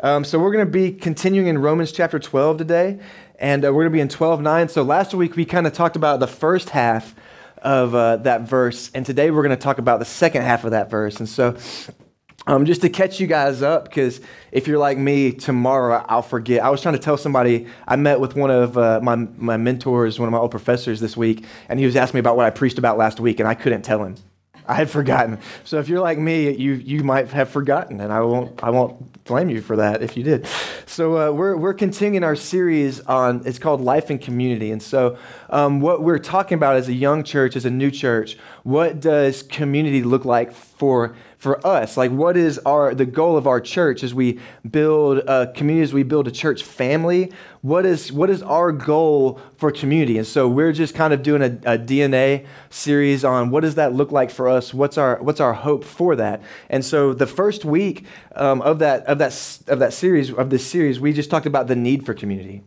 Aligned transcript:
Um, 0.00 0.22
so 0.22 0.38
we're 0.38 0.52
going 0.52 0.64
to 0.64 0.70
be 0.70 0.92
continuing 0.92 1.48
in 1.48 1.58
Romans 1.58 1.90
chapter 1.90 2.20
12 2.20 2.58
today, 2.58 3.00
and 3.40 3.64
uh, 3.64 3.72
we're 3.72 3.82
going 3.82 3.92
to 3.92 3.96
be 3.96 4.00
in 4.00 4.08
12 4.08 4.40
9. 4.40 4.68
So 4.68 4.84
last 4.84 5.12
week 5.12 5.34
we 5.34 5.44
kind 5.44 5.66
of 5.66 5.72
talked 5.72 5.96
about 5.96 6.20
the 6.20 6.28
first 6.28 6.70
half 6.70 7.16
of 7.62 7.96
uh, 7.96 8.18
that 8.18 8.42
verse, 8.42 8.92
and 8.94 9.04
today 9.04 9.32
we're 9.32 9.42
going 9.42 9.56
to 9.56 9.60
talk 9.60 9.78
about 9.78 9.98
the 9.98 10.04
second 10.04 10.42
half 10.42 10.62
of 10.62 10.70
that 10.70 10.88
verse. 10.88 11.18
And 11.18 11.28
so 11.28 11.56
um, 12.46 12.64
just 12.64 12.82
to 12.82 12.88
catch 12.88 13.18
you 13.18 13.26
guys 13.26 13.60
up, 13.60 13.86
because 13.86 14.20
if 14.52 14.68
you're 14.68 14.78
like 14.78 14.98
me, 14.98 15.32
tomorrow 15.32 16.04
I'll 16.08 16.22
forget. 16.22 16.62
I 16.62 16.70
was 16.70 16.80
trying 16.80 16.94
to 16.94 17.00
tell 17.00 17.16
somebody, 17.16 17.66
I 17.88 17.96
met 17.96 18.20
with 18.20 18.36
one 18.36 18.52
of 18.52 18.78
uh, 18.78 19.00
my, 19.02 19.16
my 19.16 19.56
mentors, 19.56 20.20
one 20.20 20.28
of 20.28 20.32
my 20.32 20.38
old 20.38 20.52
professors 20.52 21.00
this 21.00 21.16
week, 21.16 21.44
and 21.68 21.80
he 21.80 21.86
was 21.86 21.96
asking 21.96 22.18
me 22.18 22.20
about 22.20 22.36
what 22.36 22.46
I 22.46 22.50
preached 22.50 22.78
about 22.78 22.98
last 22.98 23.18
week, 23.18 23.40
and 23.40 23.48
I 23.48 23.54
couldn't 23.54 23.82
tell 23.82 24.04
him. 24.04 24.14
I 24.70 24.74
had 24.74 24.90
forgotten. 24.90 25.38
So 25.64 25.78
if 25.78 25.88
you're 25.88 26.00
like 26.00 26.18
me, 26.18 26.50
you, 26.50 26.74
you 26.74 27.02
might 27.02 27.28
have 27.30 27.48
forgotten, 27.48 28.00
and 28.00 28.12
I 28.12 28.20
won't, 28.20 28.62
I 28.62 28.68
won't 28.68 29.24
blame 29.24 29.48
you 29.48 29.62
for 29.62 29.76
that 29.76 30.02
if 30.02 30.14
you 30.14 30.22
did. 30.22 30.46
So 30.84 31.16
uh, 31.16 31.32
we're, 31.32 31.56
we're 31.56 31.72
continuing 31.72 32.22
our 32.22 32.36
series 32.36 33.00
on, 33.00 33.42
it's 33.46 33.58
called 33.58 33.80
Life 33.80 34.10
in 34.10 34.18
Community. 34.18 34.70
And 34.70 34.82
so 34.82 35.16
um, 35.48 35.80
what 35.80 36.02
we're 36.02 36.18
talking 36.18 36.56
about 36.56 36.76
as 36.76 36.88
a 36.88 36.92
young 36.92 37.24
church, 37.24 37.56
as 37.56 37.64
a 37.64 37.70
new 37.70 37.90
church, 37.90 38.36
what 38.62 39.00
does 39.00 39.42
community 39.42 40.02
look 40.02 40.26
like 40.26 40.52
for 40.52 41.16
for 41.38 41.64
us 41.64 41.96
like 41.96 42.10
what 42.10 42.36
is 42.36 42.58
our 42.66 42.94
the 42.94 43.06
goal 43.06 43.36
of 43.36 43.46
our 43.46 43.60
church 43.60 44.02
as 44.02 44.12
we 44.12 44.40
build 44.68 45.18
a 45.18 45.46
community 45.52 45.84
as 45.84 45.92
we 45.92 46.02
build 46.02 46.26
a 46.26 46.32
church 46.32 46.64
family? 46.64 47.32
What 47.62 47.86
is 47.86 48.12
what 48.12 48.28
is 48.28 48.42
our 48.42 48.72
goal 48.72 49.40
for 49.56 49.70
community? 49.70 50.18
And 50.18 50.26
so 50.26 50.48
we're 50.48 50.72
just 50.72 50.94
kind 50.94 51.14
of 51.14 51.22
doing 51.22 51.42
a, 51.42 51.74
a 51.74 51.78
dna 51.78 52.44
series 52.70 53.24
on 53.24 53.50
what 53.50 53.60
does 53.60 53.76
that 53.76 53.94
look 53.94 54.10
like 54.10 54.30
for 54.30 54.48
us? 54.48 54.74
What's 54.74 54.98
our 54.98 55.22
what's 55.22 55.40
our 55.40 55.54
hope 55.54 55.84
for 55.84 56.16
that? 56.16 56.42
And 56.68 56.84
so 56.84 57.14
the 57.14 57.26
first 57.26 57.64
week 57.64 58.04
um, 58.34 58.60
of 58.62 58.80
that 58.80 59.04
of 59.06 59.18
that 59.18 59.60
of 59.68 59.78
that 59.78 59.92
series 59.92 60.32
of 60.32 60.50
this 60.50 60.66
series 60.66 60.98
we 60.98 61.12
just 61.12 61.30
talked 61.30 61.46
about 61.46 61.68
the 61.68 61.76
need 61.76 62.04
for 62.04 62.14
community. 62.14 62.64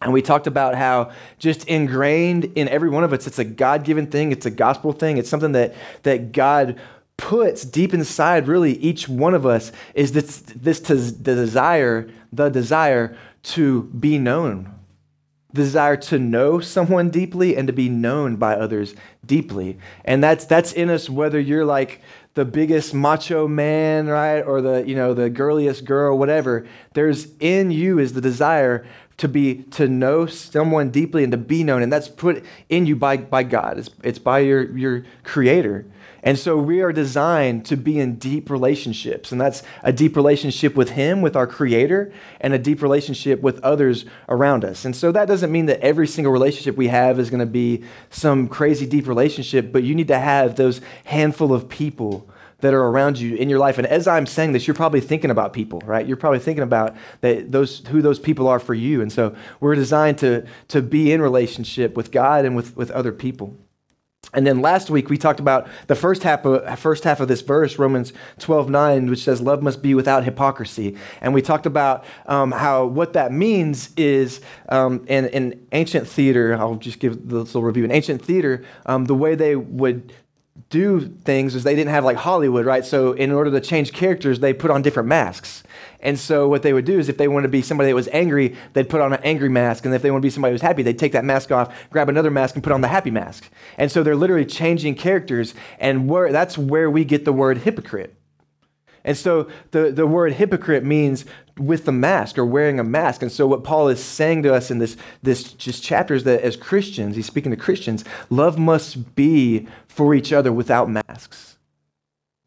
And 0.00 0.12
we 0.12 0.20
talked 0.20 0.48
about 0.48 0.74
how 0.74 1.12
just 1.38 1.64
ingrained 1.68 2.46
in 2.56 2.68
every 2.68 2.90
one 2.90 3.04
of 3.04 3.12
us, 3.12 3.28
it's 3.28 3.38
a 3.38 3.44
God 3.44 3.84
given 3.84 4.08
thing, 4.08 4.32
it's 4.32 4.46
a 4.46 4.50
gospel 4.50 4.92
thing, 4.92 5.16
it's 5.16 5.28
something 5.28 5.52
that, 5.52 5.74
that 6.02 6.32
God 6.32 6.80
puts 7.16 7.64
deep 7.64 7.94
inside 7.94 8.48
really 8.48 8.72
each 8.78 9.08
one 9.08 9.34
of 9.34 9.46
us 9.46 9.72
is 9.94 10.12
this, 10.12 10.40
this 10.40 10.80
the 10.80 11.34
desire, 11.34 12.08
the 12.32 12.48
desire 12.48 13.16
to 13.42 13.82
be 13.84 14.18
known. 14.18 14.74
The 15.52 15.62
desire 15.62 15.98
to 15.98 16.18
know 16.18 16.60
someone 16.60 17.10
deeply 17.10 17.56
and 17.56 17.66
to 17.66 17.74
be 17.74 17.90
known 17.90 18.36
by 18.36 18.54
others 18.54 18.94
deeply. 19.26 19.78
And 20.04 20.24
that's 20.24 20.46
that's 20.46 20.72
in 20.72 20.88
us 20.88 21.10
whether 21.10 21.38
you're 21.38 21.66
like 21.66 22.00
the 22.32 22.46
biggest 22.46 22.94
macho 22.94 23.46
man, 23.46 24.06
right? 24.06 24.40
Or 24.40 24.62
the, 24.62 24.82
you 24.86 24.94
know, 24.94 25.12
the 25.12 25.28
girliest 25.28 25.84
girl, 25.84 26.16
whatever. 26.16 26.66
There's 26.94 27.28
in 27.38 27.70
you 27.70 27.98
is 27.98 28.14
the 28.14 28.22
desire 28.22 28.86
to 29.18 29.28
be 29.28 29.62
to 29.70 29.86
know 29.86 30.26
someone 30.26 30.90
deeply 30.90 31.22
and 31.22 31.30
to 31.32 31.38
be 31.38 31.62
known 31.62 31.82
and 31.82 31.92
that's 31.92 32.08
put 32.08 32.44
in 32.68 32.86
you 32.86 32.96
by, 32.96 33.16
by 33.16 33.42
god 33.42 33.78
it's, 33.78 33.90
it's 34.02 34.18
by 34.18 34.40
your, 34.40 34.76
your 34.76 35.04
creator 35.22 35.86
and 36.22 36.38
so 36.38 36.56
we 36.56 36.80
are 36.80 36.92
designed 36.92 37.64
to 37.66 37.76
be 37.76 37.98
in 37.98 38.14
deep 38.14 38.48
relationships. 38.48 39.32
And 39.32 39.40
that's 39.40 39.64
a 39.82 39.92
deep 39.92 40.14
relationship 40.14 40.76
with 40.76 40.90
Him, 40.90 41.20
with 41.20 41.34
our 41.34 41.48
Creator, 41.48 42.12
and 42.40 42.54
a 42.54 42.58
deep 42.58 42.80
relationship 42.80 43.40
with 43.40 43.58
others 43.60 44.04
around 44.28 44.64
us. 44.64 44.84
And 44.84 44.94
so 44.94 45.10
that 45.10 45.26
doesn't 45.26 45.50
mean 45.50 45.66
that 45.66 45.80
every 45.80 46.06
single 46.06 46.32
relationship 46.32 46.76
we 46.76 46.88
have 46.88 47.18
is 47.18 47.28
going 47.28 47.40
to 47.40 47.46
be 47.46 47.82
some 48.10 48.46
crazy 48.46 48.86
deep 48.86 49.08
relationship, 49.08 49.72
but 49.72 49.82
you 49.82 49.96
need 49.96 50.08
to 50.08 50.18
have 50.18 50.54
those 50.54 50.80
handful 51.04 51.52
of 51.52 51.68
people 51.68 52.28
that 52.60 52.72
are 52.72 52.86
around 52.86 53.18
you 53.18 53.34
in 53.34 53.48
your 53.48 53.58
life. 53.58 53.78
And 53.78 53.88
as 53.88 54.06
I'm 54.06 54.24
saying 54.24 54.52
this, 54.52 54.68
you're 54.68 54.74
probably 54.74 55.00
thinking 55.00 55.32
about 55.32 55.52
people, 55.52 55.80
right? 55.84 56.06
You're 56.06 56.16
probably 56.16 56.38
thinking 56.38 56.62
about 56.62 56.94
that 57.20 57.50
those 57.50 57.80
who 57.88 58.00
those 58.00 58.20
people 58.20 58.46
are 58.46 58.60
for 58.60 58.74
you. 58.74 59.02
And 59.02 59.12
so 59.12 59.34
we're 59.58 59.74
designed 59.74 60.18
to, 60.18 60.46
to 60.68 60.80
be 60.80 61.10
in 61.10 61.20
relationship 61.20 61.96
with 61.96 62.12
God 62.12 62.44
and 62.44 62.54
with, 62.54 62.76
with 62.76 62.92
other 62.92 63.10
people. 63.10 63.56
And 64.34 64.46
then 64.46 64.60
last 64.60 64.88
week 64.88 65.10
we 65.10 65.18
talked 65.18 65.40
about 65.40 65.68
the 65.88 65.94
first 65.94 66.22
half 66.22 66.44
of, 66.46 66.78
first 66.78 67.04
half 67.04 67.20
of 67.20 67.28
this 67.28 67.42
verse, 67.42 67.78
Romans 67.78 68.12
12 68.38 68.70
9, 68.70 69.10
which 69.10 69.22
says, 69.22 69.40
Love 69.42 69.62
must 69.62 69.82
be 69.82 69.94
without 69.94 70.24
hypocrisy. 70.24 70.96
And 71.20 71.34
we 71.34 71.42
talked 71.42 71.66
about 71.66 72.04
um, 72.26 72.52
how 72.52 72.86
what 72.86 73.12
that 73.12 73.32
means 73.32 73.90
is 73.96 74.40
um, 74.70 75.04
in, 75.06 75.26
in 75.26 75.66
ancient 75.72 76.08
theater, 76.08 76.56
I'll 76.56 76.76
just 76.76 76.98
give 76.98 77.28
this 77.28 77.54
little 77.54 77.62
review. 77.62 77.84
In 77.84 77.92
ancient 77.92 78.24
theater, 78.24 78.64
um, 78.86 79.04
the 79.04 79.14
way 79.14 79.34
they 79.34 79.54
would 79.54 80.12
do 80.68 81.00
things 81.00 81.54
is 81.54 81.64
they 81.64 81.74
didn't 81.74 81.90
have 81.90 82.04
like 82.04 82.16
Hollywood, 82.16 82.66
right? 82.66 82.84
So 82.84 83.12
in 83.12 83.32
order 83.32 83.50
to 83.50 83.60
change 83.60 83.92
characters, 83.92 84.40
they 84.40 84.52
put 84.52 84.70
on 84.70 84.82
different 84.82 85.08
masks. 85.08 85.62
And 86.00 86.18
so 86.18 86.48
what 86.48 86.62
they 86.62 86.72
would 86.72 86.84
do 86.84 86.98
is 86.98 87.08
if 87.08 87.16
they 87.16 87.28
wanted 87.28 87.46
to 87.46 87.50
be 87.50 87.62
somebody 87.62 87.90
that 87.90 87.94
was 87.94 88.08
angry, 88.08 88.56
they'd 88.72 88.88
put 88.88 89.00
on 89.00 89.12
an 89.12 89.20
angry 89.22 89.48
mask. 89.48 89.84
And 89.84 89.94
if 89.94 90.02
they 90.02 90.10
want 90.10 90.22
to 90.22 90.26
be 90.26 90.30
somebody 90.30 90.50
who 90.50 90.54
was 90.54 90.62
happy, 90.62 90.82
they'd 90.82 90.98
take 90.98 91.12
that 91.12 91.24
mask 91.24 91.52
off, 91.52 91.74
grab 91.90 92.08
another 92.08 92.30
mask, 92.30 92.54
and 92.54 92.64
put 92.64 92.72
on 92.72 92.80
the 92.80 92.88
happy 92.88 93.10
mask. 93.10 93.48
And 93.78 93.90
so 93.90 94.02
they're 94.02 94.16
literally 94.16 94.44
changing 94.44 94.96
characters. 94.96 95.54
And 95.78 96.10
that's 96.10 96.58
where 96.58 96.90
we 96.90 97.04
get 97.04 97.24
the 97.24 97.32
word 97.32 97.58
hypocrite. 97.58 98.14
And 99.04 99.16
so 99.16 99.48
the, 99.70 99.90
the 99.90 100.06
word 100.06 100.34
hypocrite 100.34 100.84
means 100.84 101.24
with 101.58 101.84
the 101.84 101.92
mask 101.92 102.38
or 102.38 102.46
wearing 102.46 102.80
a 102.80 102.84
mask. 102.84 103.22
And 103.22 103.30
so 103.30 103.46
what 103.46 103.64
Paul 103.64 103.88
is 103.88 104.02
saying 104.02 104.42
to 104.44 104.54
us 104.54 104.70
in 104.70 104.78
this, 104.78 104.96
this 105.22 105.42
just 105.44 105.82
chapter 105.82 106.14
is 106.14 106.24
that 106.24 106.40
as 106.42 106.56
Christians, 106.56 107.16
he's 107.16 107.26
speaking 107.26 107.50
to 107.50 107.56
Christians, 107.56 108.04
love 108.30 108.58
must 108.58 109.14
be 109.14 109.66
for 109.88 110.14
each 110.14 110.32
other 110.32 110.52
without 110.52 110.88
masks. 110.88 111.58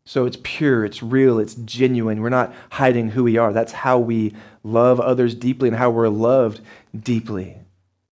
So 0.07 0.25
it's 0.25 0.37
pure, 0.43 0.85
it's 0.85 1.01
real, 1.01 1.39
it's 1.39 1.55
genuine. 1.55 2.21
We're 2.21 2.29
not 2.29 2.53
hiding 2.71 3.09
who 3.09 3.23
we 3.23 3.37
are. 3.37 3.51
That's 3.51 3.71
how 3.71 3.97
we 3.97 4.35
love 4.63 4.99
others 4.99 5.33
deeply 5.33 5.67
and 5.67 5.77
how 5.77 5.89
we're 5.89 6.09
loved 6.09 6.61
deeply, 6.97 7.57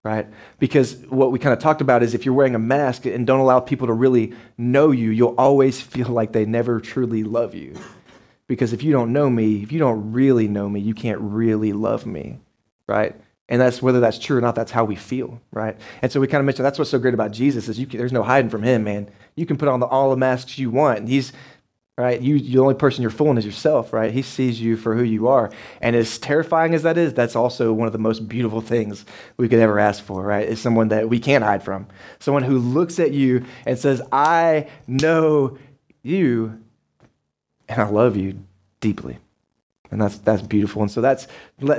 right? 0.03 0.27
Because 0.57 0.95
what 1.09 1.31
we 1.31 1.37
kind 1.37 1.53
of 1.53 1.59
talked 1.59 1.81
about 1.81 2.01
is 2.01 2.15
if 2.15 2.25
you're 2.25 2.33
wearing 2.33 2.55
a 2.55 2.59
mask 2.59 3.05
and 3.05 3.27
don't 3.27 3.39
allow 3.39 3.59
people 3.59 3.87
to 3.87 3.93
really 3.93 4.33
know 4.57 4.89
you, 4.89 5.11
you'll 5.11 5.35
always 5.37 5.81
feel 5.81 6.07
like 6.07 6.31
they 6.31 6.45
never 6.45 6.79
truly 6.79 7.23
love 7.23 7.53
you. 7.53 7.75
Because 8.53 8.71
if 8.71 8.83
you 8.83 8.91
don't 8.91 9.11
know 9.11 9.31
me, 9.31 9.63
if 9.63 9.71
you 9.71 9.79
don't 9.79 10.11
really 10.11 10.47
know 10.47 10.69
me, 10.69 10.79
you 10.79 10.93
can't 10.93 11.19
really 11.19 11.73
love 11.73 12.05
me, 12.05 12.37
right? 12.87 13.15
And 13.49 13.59
that's 13.59 13.81
whether 13.81 13.99
that's 13.99 14.19
true 14.19 14.37
or 14.37 14.41
not, 14.41 14.53
that's 14.53 14.71
how 14.71 14.85
we 14.85 14.95
feel, 14.95 15.41
right? 15.51 15.75
And 16.03 16.11
so 16.11 16.19
we 16.19 16.27
kind 16.27 16.39
of 16.39 16.45
mentioned 16.45 16.65
that's 16.65 16.77
what's 16.77 16.91
so 16.91 16.99
great 16.99 17.15
about 17.15 17.31
Jesus 17.31 17.67
is 17.67 17.77
can, 17.77 17.97
there's 17.97 18.13
no 18.13 18.21
hiding 18.21 18.51
from 18.51 18.61
him, 18.61 18.83
man. 18.83 19.09
You 19.35 19.47
can 19.47 19.57
put 19.57 19.69
on 19.69 19.79
the, 19.79 19.87
all 19.87 20.11
the 20.11 20.17
masks 20.17 20.59
you 20.59 20.69
want. 20.69 21.09
He's 21.09 21.33
right? 21.97 22.21
You, 22.21 22.39
the 22.39 22.59
only 22.59 22.73
person 22.73 23.03
you're 23.03 23.11
fooling 23.11 23.37
is 23.37 23.45
yourself, 23.45 23.93
right? 23.93 24.11
He 24.11 24.23
sees 24.23 24.59
you 24.59 24.77
for 24.77 24.95
who 24.95 25.03
you 25.03 25.27
are. 25.27 25.51
And 25.79 25.95
as 25.95 26.17
terrifying 26.17 26.73
as 26.73 26.81
that 26.83 26.97
is, 26.97 27.13
that's 27.13 27.35
also 27.35 27.71
one 27.71 27.85
of 27.85 27.91
the 27.93 27.99
most 27.99 28.27
beautiful 28.27 28.61
things 28.61 29.05
we 29.37 29.47
could 29.47 29.59
ever 29.59 29.77
ask 29.77 30.03
for, 30.03 30.23
right? 30.23 30.47
Is 30.47 30.59
someone 30.59 30.87
that 30.87 31.07
we 31.07 31.19
can't 31.19 31.43
hide 31.43 31.63
from. 31.63 31.87
Someone 32.19 32.43
who 32.43 32.57
looks 32.57 32.99
at 32.99 33.11
you 33.11 33.45
and 33.67 33.77
says, 33.77 34.01
I 34.11 34.69
know 34.87 35.59
you 36.01 36.62
and 37.67 37.81
I 37.81 37.87
love 37.89 38.17
you 38.17 38.39
deeply. 38.79 39.17
And 39.93 40.01
that's, 40.01 40.17
that's 40.17 40.41
beautiful. 40.41 40.81
And 40.81 40.89
so 40.91 41.01
that's 41.01 41.27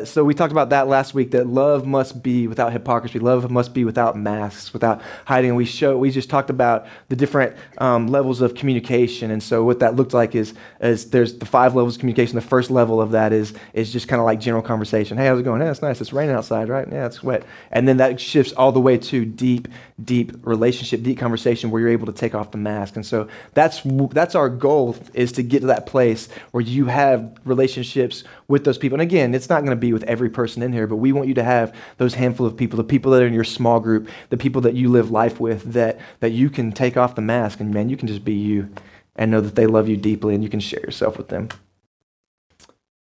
so 0.05 0.25
we 0.25 0.34
talked 0.34 0.53
about 0.53 0.71
that 0.71 0.87
last 0.87 1.15
week 1.15 1.33
that 1.33 1.49
love 1.49 1.84
must 1.84 2.22
be 2.22 2.47
without 2.47 2.72
hypocrisy. 2.72 3.19
Love 3.19 3.50
must 3.50 3.75
be 3.75 3.84
without 3.84 4.17
masks, 4.17 4.73
without 4.73 5.03
hiding. 5.27 5.50
And 5.50 5.56
we 5.56 5.65
show 5.65 5.99
we 5.99 6.11
just 6.11 6.31
talked 6.31 6.49
about 6.49 6.87
the 7.09 7.17
different 7.17 7.56
um, 7.78 8.06
levels 8.06 8.41
of 8.41 8.55
communication. 8.55 9.33
And 9.33 9.43
so 9.43 9.65
what 9.65 9.81
that 9.81 9.97
looked 9.97 10.15
like 10.15 10.34
is, 10.34 10.55
is 10.81 11.11
there's 11.11 11.39
the 11.39 11.44
five 11.44 11.75
levels 11.75 11.97
of 11.97 12.00
communication. 12.00 12.37
The 12.37 12.41
first 12.41 12.71
level 12.71 13.00
of 13.00 13.11
that 13.11 13.33
is 13.33 13.53
is 13.73 13.93
just 13.93 14.06
kind 14.06 14.21
of 14.21 14.27
like 14.27 14.39
general 14.39 14.62
conversation. 14.62 15.19
Hey, 15.19 15.27
how's 15.27 15.41
it 15.41 15.43
going? 15.43 15.61
Hey, 15.61 15.69
it's 15.69 15.83
nice. 15.83 16.00
It's 16.00 16.12
raining 16.12 16.37
outside, 16.37 16.69
right? 16.69 16.87
Yeah, 16.91 17.06
it's 17.06 17.23
wet. 17.23 17.44
And 17.73 17.89
then 17.89 17.97
that 17.97 18.21
shifts 18.21 18.53
all 18.53 18.71
the 18.71 18.81
way 18.81 18.97
to 18.97 19.25
deep, 19.25 19.67
deep 20.03 20.32
relationship, 20.44 21.03
deep 21.03 21.19
conversation 21.19 21.71
where 21.71 21.81
you're 21.81 21.91
able 21.91 22.06
to 22.06 22.12
take 22.12 22.34
off 22.34 22.50
the 22.50 22.59
mask. 22.59 22.97
And 22.97 23.06
so 23.06 23.28
that's 23.53 23.82
that's 23.84 24.34
our 24.34 24.49
goal 24.49 24.97
is 25.12 25.31
to 25.32 25.43
get 25.43 25.60
to 25.60 25.66
that 25.69 25.87
place 25.87 26.28
where 26.50 26.62
you 26.62 26.87
have 26.87 27.38
relationships 27.44 28.25
with 28.49 28.65
those 28.65 28.77
people. 28.77 28.97
And 28.97 29.03
again, 29.03 29.34
it's 29.34 29.49
not 29.49 29.60
going 29.60 29.71
to 29.71 29.81
be 29.81 29.93
with 29.93 30.02
every 30.05 30.29
person 30.29 30.62
in 30.62 30.73
here, 30.73 30.88
but 30.88 30.96
we 30.96 31.12
want 31.12 31.29
you 31.29 31.35
to 31.35 31.44
have 31.44 31.75
those 31.99 32.14
handful 32.14 32.46
of 32.46 32.56
people, 32.56 32.76
the 32.76 32.85
people 32.85 33.12
that 33.12 33.23
are 33.23 33.26
in 33.26 33.35
your 33.35 33.44
small 33.44 33.79
group, 33.79 34.08
the 34.31 34.37
people 34.37 34.61
that 34.62 34.75
you 34.75 34.88
live 34.88 35.12
life 35.12 35.38
with, 35.38 35.73
that, 35.73 36.00
that 36.20 36.31
you 36.31 36.50
can 36.50 36.73
take 36.73 36.97
off 36.97 37.14
the 37.14 37.23
mask 37.23 37.61
and 37.61 37.73
man, 37.73 37.88
you 37.88 37.97
can 37.97 38.08
just 38.08 38.25
be 38.25 38.35
you 38.35 38.69
and 39.14 39.31
know 39.31 39.40
that 39.40 39.55
they 39.55 39.67
love 39.67 39.88
you 39.88 39.97
deeply 39.97 40.35
and 40.35 40.43
you 40.43 40.50
can 40.50 40.61
share 40.61 40.81
yourself 40.81 41.17
with 41.17 41.29
them. 41.29 41.49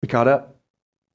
We 0.02 0.10
caught 0.10 0.28
up? 0.28 0.53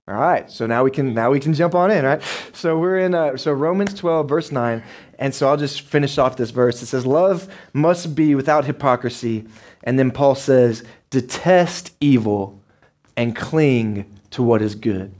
All 0.08 0.14
right, 0.14 0.50
so 0.50 0.64
now 0.64 0.84
we 0.84 0.90
can 0.90 1.12
now 1.12 1.30
we 1.30 1.38
can 1.38 1.52
jump 1.52 1.74
on 1.74 1.90
in, 1.90 2.02
right? 2.02 2.22
So 2.54 2.78
we're 2.78 2.98
in 2.98 3.14
uh, 3.14 3.36
so 3.36 3.52
Romans 3.52 3.92
12 3.92 4.26
verse 4.26 4.50
9, 4.50 4.82
and 5.18 5.34
so 5.34 5.46
I'll 5.46 5.58
just 5.58 5.82
finish 5.82 6.16
off 6.16 6.38
this 6.38 6.48
verse. 6.48 6.82
It 6.82 6.86
says, 6.86 7.04
"Love 7.04 7.46
must 7.74 8.14
be 8.14 8.34
without 8.34 8.64
hypocrisy," 8.64 9.44
and 9.84 9.98
then 9.98 10.10
Paul 10.10 10.34
says, 10.34 10.82
"Detest 11.10 11.92
evil 12.00 12.58
and 13.18 13.36
cling 13.36 14.06
to 14.30 14.42
what 14.42 14.62
is 14.62 14.76
good." 14.76 15.14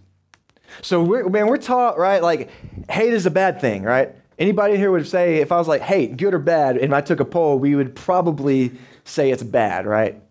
So 0.80 1.02
we're, 1.02 1.28
man, 1.28 1.48
we're 1.48 1.58
taught, 1.58 1.98
right? 1.98 2.22
Like 2.22 2.48
hate 2.90 3.12
is 3.12 3.26
a 3.26 3.30
bad 3.30 3.60
thing, 3.60 3.82
right? 3.82 4.14
Anybody 4.38 4.78
here 4.78 4.90
would 4.90 5.06
say, 5.06 5.36
if 5.36 5.52
I 5.52 5.58
was 5.58 5.68
like, 5.68 5.82
hate, 5.82 6.16
good 6.16 6.32
or 6.32 6.38
bad, 6.38 6.78
and 6.78 6.94
I 6.94 7.02
took 7.02 7.20
a 7.20 7.24
poll, 7.26 7.58
we 7.58 7.74
would 7.74 7.94
probably 7.94 8.72
say 9.04 9.32
it's 9.32 9.42
bad, 9.42 9.84
right? 9.84 10.22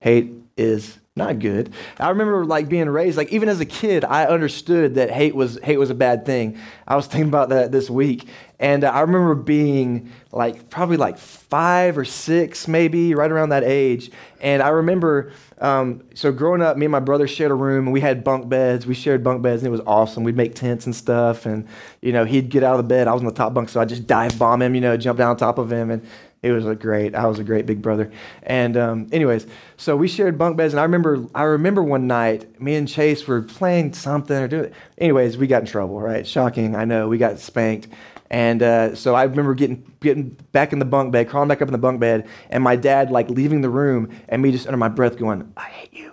Hate 0.00 0.32
is 0.56 0.96
not 1.14 1.40
good. 1.40 1.74
I 1.98 2.08
remember 2.08 2.46
like 2.46 2.70
being 2.70 2.88
raised, 2.88 3.18
like 3.18 3.32
even 3.32 3.50
as 3.50 3.60
a 3.60 3.66
kid, 3.66 4.02
I 4.02 4.24
understood 4.24 4.94
that 4.94 5.10
hate 5.10 5.34
was 5.34 5.58
hate 5.62 5.76
was 5.76 5.90
a 5.90 5.94
bad 5.94 6.24
thing. 6.24 6.58
I 6.88 6.96
was 6.96 7.06
thinking 7.08 7.28
about 7.28 7.50
that 7.50 7.70
this 7.70 7.90
week, 7.90 8.26
and 8.58 8.82
uh, 8.82 8.88
I 8.88 9.00
remember 9.00 9.34
being 9.34 10.10
like 10.30 10.70
probably 10.70 10.96
like 10.96 11.18
five 11.18 11.98
or 11.98 12.06
six, 12.06 12.66
maybe 12.66 13.14
right 13.14 13.30
around 13.30 13.50
that 13.50 13.62
age. 13.62 14.10
And 14.40 14.62
I 14.62 14.68
remember, 14.68 15.32
um, 15.58 16.02
so 16.14 16.32
growing 16.32 16.62
up, 16.62 16.78
me 16.78 16.86
and 16.86 16.92
my 16.92 17.00
brother 17.00 17.28
shared 17.28 17.50
a 17.50 17.54
room, 17.54 17.84
and 17.84 17.92
we 17.92 18.00
had 18.00 18.24
bunk 18.24 18.48
beds. 18.48 18.86
We 18.86 18.94
shared 18.94 19.22
bunk 19.22 19.42
beds, 19.42 19.60
and 19.60 19.66
it 19.66 19.70
was 19.70 19.82
awesome. 19.86 20.24
We'd 20.24 20.36
make 20.36 20.54
tents 20.54 20.86
and 20.86 20.96
stuff, 20.96 21.44
and 21.44 21.68
you 22.00 22.12
know 22.12 22.24
he'd 22.24 22.48
get 22.48 22.62
out 22.62 22.72
of 22.72 22.78
the 22.78 22.88
bed. 22.88 23.06
I 23.06 23.12
was 23.12 23.20
on 23.20 23.26
the 23.26 23.34
top 23.34 23.52
bunk, 23.52 23.68
so 23.68 23.82
I 23.82 23.84
just 23.84 24.06
dive 24.06 24.38
bomb 24.38 24.62
him, 24.62 24.74
you 24.74 24.80
know, 24.80 24.96
jump 24.96 25.18
down 25.18 25.28
on 25.28 25.36
top 25.36 25.58
of 25.58 25.70
him, 25.70 25.90
and 25.90 26.06
it 26.42 26.50
was 26.50 26.66
a 26.66 26.74
great. 26.74 27.14
I 27.14 27.26
was 27.26 27.38
a 27.38 27.44
great 27.44 27.66
big 27.66 27.80
brother. 27.80 28.10
And 28.42 28.76
um, 28.76 29.08
anyways, 29.12 29.46
so 29.76 29.96
we 29.96 30.08
shared 30.08 30.36
bunk 30.36 30.56
beds, 30.56 30.74
and 30.74 30.80
I 30.80 30.82
remember. 30.82 31.24
I 31.34 31.44
remember 31.44 31.82
one 31.82 32.06
night, 32.08 32.60
me 32.60 32.74
and 32.74 32.88
Chase 32.88 33.26
were 33.26 33.42
playing 33.42 33.94
something 33.94 34.36
or 34.36 34.48
doing. 34.48 34.72
Anyways, 34.98 35.36
we 35.36 35.46
got 35.46 35.62
in 35.62 35.66
trouble. 35.66 36.00
Right? 36.00 36.26
Shocking. 36.26 36.74
I 36.74 36.84
know. 36.84 37.08
We 37.08 37.18
got 37.18 37.38
spanked. 37.38 37.88
And 38.32 38.62
uh, 38.62 38.94
so 38.94 39.14
I 39.14 39.24
remember 39.24 39.54
getting 39.54 39.84
getting 40.00 40.30
back 40.52 40.72
in 40.72 40.78
the 40.78 40.86
bunk 40.86 41.12
bed, 41.12 41.28
crawling 41.28 41.48
back 41.48 41.60
up 41.60 41.68
in 41.68 41.72
the 41.72 41.78
bunk 41.78 42.00
bed, 42.00 42.26
and 42.48 42.64
my 42.64 42.76
dad 42.76 43.10
like 43.10 43.28
leaving 43.28 43.60
the 43.60 43.70
room, 43.70 44.10
and 44.28 44.40
me 44.42 44.50
just 44.50 44.66
under 44.66 44.78
my 44.78 44.88
breath 44.88 45.18
going, 45.18 45.52
"I 45.56 45.64
hate 45.64 45.92
you." 45.92 46.12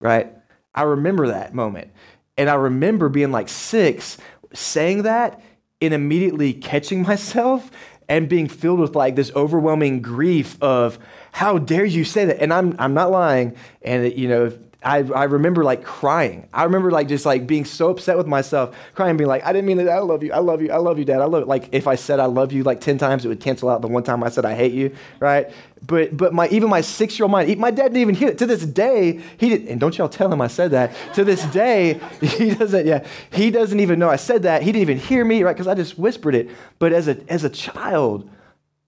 Right? 0.00 0.32
I 0.74 0.82
remember 0.82 1.28
that 1.28 1.54
moment, 1.54 1.92
and 2.36 2.50
I 2.50 2.54
remember 2.54 3.08
being 3.08 3.30
like 3.30 3.48
six, 3.48 4.18
saying 4.52 5.02
that, 5.02 5.40
and 5.80 5.94
immediately 5.94 6.52
catching 6.52 7.02
myself 7.06 7.70
and 8.08 8.28
being 8.28 8.48
filled 8.48 8.80
with 8.80 8.94
like 8.94 9.16
this 9.16 9.30
overwhelming 9.34 10.02
grief 10.02 10.56
of 10.62 10.98
how 11.32 11.58
dare 11.58 11.84
you 11.84 12.04
say 12.04 12.24
that? 12.24 12.40
And 12.40 12.52
i'm 12.52 12.76
i'm 12.78 12.94
not 12.94 13.10
lying. 13.10 13.56
And 13.82 14.12
you 14.16 14.28
know 14.28 14.52
I, 14.84 14.98
I 14.98 15.24
remember 15.24 15.64
like 15.64 15.82
crying. 15.82 16.46
I 16.52 16.64
remember 16.64 16.90
like 16.90 17.08
just 17.08 17.24
like 17.24 17.46
being 17.46 17.64
so 17.64 17.90
upset 17.90 18.18
with 18.18 18.26
myself, 18.26 18.76
crying, 18.94 19.16
being 19.16 19.28
like, 19.28 19.42
I 19.42 19.52
didn't 19.52 19.66
mean 19.66 19.78
that. 19.78 19.88
I 19.88 20.00
love 20.00 20.22
you. 20.22 20.32
I 20.32 20.38
love 20.38 20.60
you. 20.60 20.70
I 20.70 20.76
love 20.76 20.98
you, 20.98 21.06
Dad. 21.06 21.22
I 21.22 21.24
love 21.24 21.48
like 21.48 21.70
if 21.72 21.86
I 21.86 21.94
said 21.94 22.20
I 22.20 22.26
love 22.26 22.52
you 22.52 22.62
like 22.62 22.82
ten 22.82 22.98
times, 22.98 23.24
it 23.24 23.28
would 23.28 23.40
cancel 23.40 23.70
out 23.70 23.80
the 23.80 23.88
one 23.88 24.02
time 24.02 24.22
I 24.22 24.28
said 24.28 24.44
I 24.44 24.54
hate 24.54 24.74
you, 24.74 24.94
right? 25.20 25.50
But 25.86 26.14
but 26.16 26.34
my 26.34 26.48
even 26.48 26.68
my 26.68 26.82
six 26.82 27.18
year 27.18 27.24
old 27.24 27.32
mind, 27.32 27.56
my 27.58 27.70
dad 27.70 27.84
didn't 27.84 27.96
even 27.98 28.14
hear 28.14 28.28
it. 28.28 28.38
To 28.38 28.46
this 28.46 28.64
day, 28.66 29.22
he 29.38 29.48
didn't. 29.48 29.68
And 29.68 29.80
don't 29.80 29.96
y'all 29.96 30.08
tell 30.08 30.30
him 30.30 30.42
I 30.42 30.48
said 30.48 30.70
that. 30.72 30.94
To 31.14 31.24
this 31.24 31.42
day, 31.46 31.98
he 32.20 32.54
doesn't. 32.54 32.86
Yeah, 32.86 33.06
he 33.32 33.50
doesn't 33.50 33.80
even 33.80 33.98
know 33.98 34.10
I 34.10 34.16
said 34.16 34.42
that. 34.42 34.62
He 34.62 34.70
didn't 34.70 34.82
even 34.82 34.98
hear 34.98 35.24
me, 35.24 35.42
right? 35.42 35.54
Because 35.54 35.66
I 35.66 35.74
just 35.74 35.98
whispered 35.98 36.34
it. 36.34 36.50
But 36.78 36.92
as 36.92 37.08
a 37.08 37.18
as 37.28 37.42
a 37.42 37.50
child, 37.50 38.28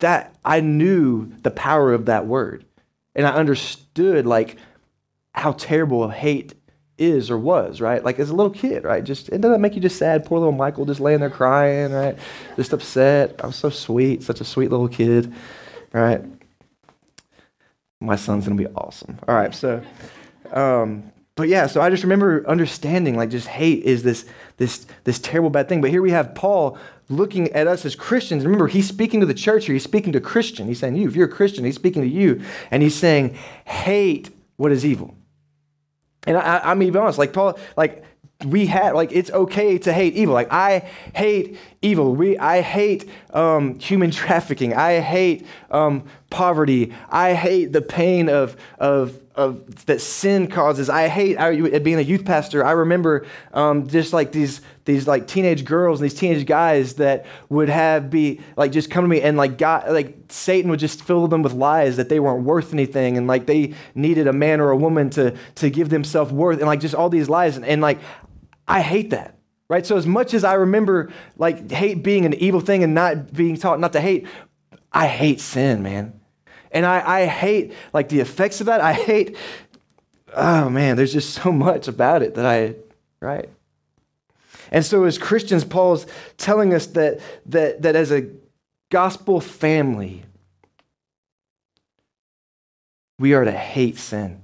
that 0.00 0.36
I 0.44 0.60
knew 0.60 1.32
the 1.42 1.50
power 1.50 1.94
of 1.94 2.04
that 2.04 2.26
word, 2.26 2.66
and 3.14 3.26
I 3.26 3.30
understood 3.30 4.26
like 4.26 4.56
how 5.36 5.52
terrible 5.52 6.08
hate 6.08 6.54
is 6.98 7.30
or 7.30 7.38
was, 7.38 7.80
right? 7.80 8.02
Like 8.02 8.18
as 8.18 8.30
a 8.30 8.34
little 8.34 8.50
kid, 8.50 8.84
right? 8.84 9.04
Just 9.04 9.28
it 9.28 9.40
doesn't 9.40 9.60
make 9.60 9.74
you 9.74 9.80
just 9.80 9.98
sad. 9.98 10.24
Poor 10.24 10.38
little 10.38 10.52
Michael 10.52 10.86
just 10.86 11.00
laying 11.00 11.20
there 11.20 11.30
crying, 11.30 11.92
right? 11.92 12.18
Just 12.56 12.72
upset. 12.72 13.38
I 13.42 13.46
was 13.46 13.56
so 13.56 13.70
sweet, 13.70 14.22
such 14.22 14.40
a 14.40 14.44
sweet 14.44 14.70
little 14.70 14.88
kid, 14.88 15.32
right? 15.92 16.22
My 18.00 18.16
son's 18.16 18.44
gonna 18.44 18.56
be 18.56 18.66
awesome. 18.68 19.18
All 19.28 19.34
right, 19.34 19.54
so, 19.54 19.82
um, 20.52 21.12
but 21.34 21.48
yeah, 21.48 21.66
so 21.66 21.82
I 21.82 21.90
just 21.90 22.02
remember 22.02 22.46
understanding 22.48 23.14
like 23.14 23.28
just 23.30 23.46
hate 23.46 23.82
is 23.84 24.02
this 24.02 24.24
this 24.56 24.86
this 25.04 25.18
terrible 25.18 25.50
bad 25.50 25.68
thing. 25.68 25.82
But 25.82 25.90
here 25.90 26.02
we 26.02 26.12
have 26.12 26.34
Paul 26.34 26.78
looking 27.10 27.52
at 27.52 27.66
us 27.66 27.84
as 27.84 27.94
Christians. 27.94 28.44
Remember, 28.44 28.68
he's 28.68 28.88
speaking 28.88 29.20
to 29.20 29.26
the 29.26 29.34
church 29.34 29.66
here. 29.66 29.74
He's 29.74 29.84
speaking 29.84 30.14
to 30.14 30.20
Christian. 30.20 30.66
He's 30.66 30.78
saying, 30.78 30.96
"You, 30.96 31.08
if 31.08 31.14
you're 31.14 31.28
a 31.28 31.30
Christian, 31.30 31.64
he's 31.66 31.74
speaking 31.74 32.00
to 32.02 32.08
you, 32.08 32.40
and 32.70 32.82
he's 32.82 32.94
saying, 32.94 33.36
hate 33.66 34.30
what 34.56 34.72
is 34.72 34.84
evil." 34.84 35.14
And 36.26 36.36
I, 36.36 36.74
mean, 36.74 36.92
be 36.92 36.98
honest, 36.98 37.18
like 37.18 37.32
Paul, 37.32 37.58
like 37.76 38.04
we 38.44 38.66
had, 38.66 38.94
like 38.94 39.12
it's 39.12 39.30
okay 39.30 39.78
to 39.78 39.92
hate 39.92 40.14
evil. 40.14 40.34
Like 40.34 40.52
I 40.52 40.88
hate 41.14 41.58
evil. 41.86 42.14
We, 42.14 42.36
I 42.38 42.60
hate 42.60 43.08
um, 43.32 43.78
human 43.78 44.10
trafficking. 44.22 44.74
I 44.74 45.00
hate 45.00 45.46
um, 45.70 46.04
poverty. 46.30 46.92
I 47.08 47.34
hate 47.34 47.72
the 47.72 47.82
pain 47.82 48.28
of 48.28 48.56
of 48.78 49.20
of 49.36 49.84
that 49.84 50.00
sin 50.00 50.48
causes. 50.48 50.88
I 50.88 51.08
hate 51.08 51.38
I, 51.38 51.78
being 51.80 51.98
a 51.98 52.02
youth 52.02 52.24
pastor. 52.24 52.64
I 52.64 52.72
remember 52.72 53.26
um, 53.52 53.86
just 53.86 54.12
like 54.12 54.32
these 54.32 54.62
these 54.86 55.06
like 55.06 55.26
teenage 55.26 55.64
girls 55.64 56.00
and 56.00 56.10
these 56.10 56.18
teenage 56.18 56.46
guys 56.46 56.94
that 56.94 57.26
would 57.48 57.68
have 57.68 58.10
be 58.10 58.40
like 58.56 58.72
just 58.72 58.90
come 58.90 59.04
to 59.04 59.08
me 59.08 59.20
and 59.20 59.36
like 59.36 59.58
God 59.58 59.90
like 59.90 60.16
Satan 60.28 60.70
would 60.70 60.80
just 60.80 61.02
fill 61.02 61.28
them 61.28 61.42
with 61.42 61.52
lies 61.52 61.96
that 61.96 62.08
they 62.08 62.18
weren't 62.18 62.44
worth 62.44 62.72
anything 62.72 63.18
and 63.18 63.26
like 63.26 63.46
they 63.46 63.74
needed 63.94 64.26
a 64.26 64.32
man 64.32 64.60
or 64.60 64.70
a 64.70 64.76
woman 64.76 65.10
to 65.10 65.36
to 65.56 65.70
give 65.70 65.90
them 65.90 66.02
self 66.02 66.32
worth 66.32 66.58
and 66.58 66.66
like 66.66 66.80
just 66.80 66.94
all 66.94 67.10
these 67.10 67.28
lies 67.28 67.56
and, 67.56 67.66
and 67.66 67.82
like 67.82 67.98
I 68.66 68.80
hate 68.80 69.10
that. 69.10 69.35
Right? 69.68 69.84
So 69.84 69.96
as 69.96 70.06
much 70.06 70.32
as 70.32 70.44
I 70.44 70.54
remember 70.54 71.12
like 71.36 71.70
hate 71.70 72.02
being 72.02 72.24
an 72.24 72.34
evil 72.34 72.60
thing 72.60 72.84
and 72.84 72.94
not 72.94 73.32
being 73.32 73.56
taught 73.56 73.80
not 73.80 73.92
to 73.94 74.00
hate, 74.00 74.26
I 74.92 75.06
hate 75.06 75.40
sin, 75.40 75.82
man. 75.82 76.20
And 76.70 76.86
I, 76.86 77.22
I 77.22 77.26
hate 77.26 77.72
like 77.92 78.08
the 78.08 78.20
effects 78.20 78.60
of 78.60 78.66
that. 78.66 78.80
I 78.80 78.92
hate, 78.92 79.36
oh 80.34 80.68
man, 80.68 80.96
there's 80.96 81.12
just 81.12 81.34
so 81.34 81.50
much 81.52 81.88
about 81.88 82.22
it 82.22 82.34
that 82.34 82.46
I, 82.46 82.74
right? 83.20 83.48
And 84.70 84.84
so 84.84 85.04
as 85.04 85.18
Christians, 85.18 85.64
Paul's 85.64 86.06
telling 86.36 86.74
us 86.74 86.86
that 86.88 87.20
that 87.46 87.82
that 87.82 87.96
as 87.96 88.10
a 88.10 88.28
gospel 88.90 89.40
family, 89.40 90.22
we 93.18 93.34
are 93.34 93.44
to 93.44 93.52
hate 93.52 93.98
sin. 93.98 94.40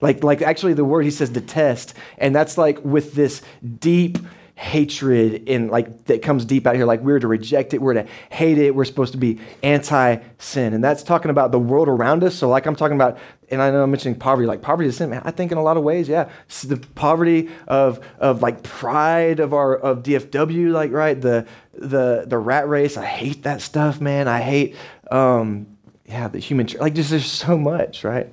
Like, 0.00 0.24
like 0.24 0.42
actually 0.42 0.74
the 0.74 0.84
word 0.84 1.04
he 1.04 1.10
says 1.10 1.30
detest, 1.30 1.94
and 2.18 2.34
that's 2.34 2.58
like 2.58 2.84
with 2.84 3.12
this 3.14 3.42
deep 3.78 4.18
hatred 4.62 5.48
in 5.48 5.66
like 5.66 6.04
that 6.04 6.22
comes 6.22 6.44
deep 6.44 6.68
out 6.68 6.76
here 6.76 6.86
like 6.86 7.00
we're 7.00 7.18
to 7.18 7.26
reject 7.26 7.74
it 7.74 7.82
we're 7.82 7.94
to 7.94 8.06
hate 8.30 8.58
it 8.58 8.72
we're 8.72 8.84
supposed 8.84 9.10
to 9.10 9.18
be 9.18 9.40
anti-sin. 9.64 10.72
And 10.72 10.84
that's 10.84 11.02
talking 11.02 11.32
about 11.32 11.50
the 11.50 11.58
world 11.58 11.88
around 11.88 12.22
us. 12.22 12.36
So 12.36 12.48
like 12.48 12.64
i'm 12.66 12.76
talking 12.76 12.94
about 12.94 13.18
and 13.50 13.60
i 13.60 13.72
know 13.72 13.82
i'm 13.82 13.90
mentioning 13.90 14.16
poverty 14.16 14.46
like 14.46 14.62
poverty 14.62 14.88
is 14.88 14.96
sin 14.96 15.10
man. 15.10 15.22
I 15.24 15.32
think 15.32 15.50
in 15.50 15.58
a 15.58 15.62
lot 15.62 15.76
of 15.76 15.82
ways 15.82 16.08
yeah. 16.08 16.30
The 16.62 16.76
poverty 16.76 17.50
of 17.66 18.06
of 18.20 18.40
like 18.40 18.62
pride 18.62 19.40
of 19.40 19.52
our 19.52 19.74
of 19.74 20.04
dfw 20.04 20.70
like 20.70 20.92
right? 20.92 21.20
The 21.20 21.44
the 21.74 22.24
the 22.28 22.38
rat 22.38 22.68
race. 22.68 22.96
I 22.96 23.04
hate 23.04 23.42
that 23.42 23.62
stuff 23.62 24.00
man. 24.00 24.28
I 24.28 24.42
hate 24.42 24.76
um 25.10 25.76
yeah 26.04 26.28
the 26.28 26.38
human 26.38 26.68
like 26.78 26.94
just 26.94 27.10
there's 27.10 27.26
so 27.26 27.58
much 27.58 28.04
right? 28.04 28.32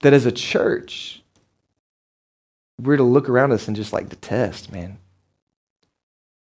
That 0.00 0.14
as 0.14 0.24
a 0.24 0.32
church 0.32 1.22
we're 2.80 2.96
to 2.96 3.02
look 3.02 3.28
around 3.28 3.52
us 3.52 3.66
and 3.66 3.76
just 3.76 3.92
like 3.92 4.08
detest, 4.08 4.72
man. 4.72 4.98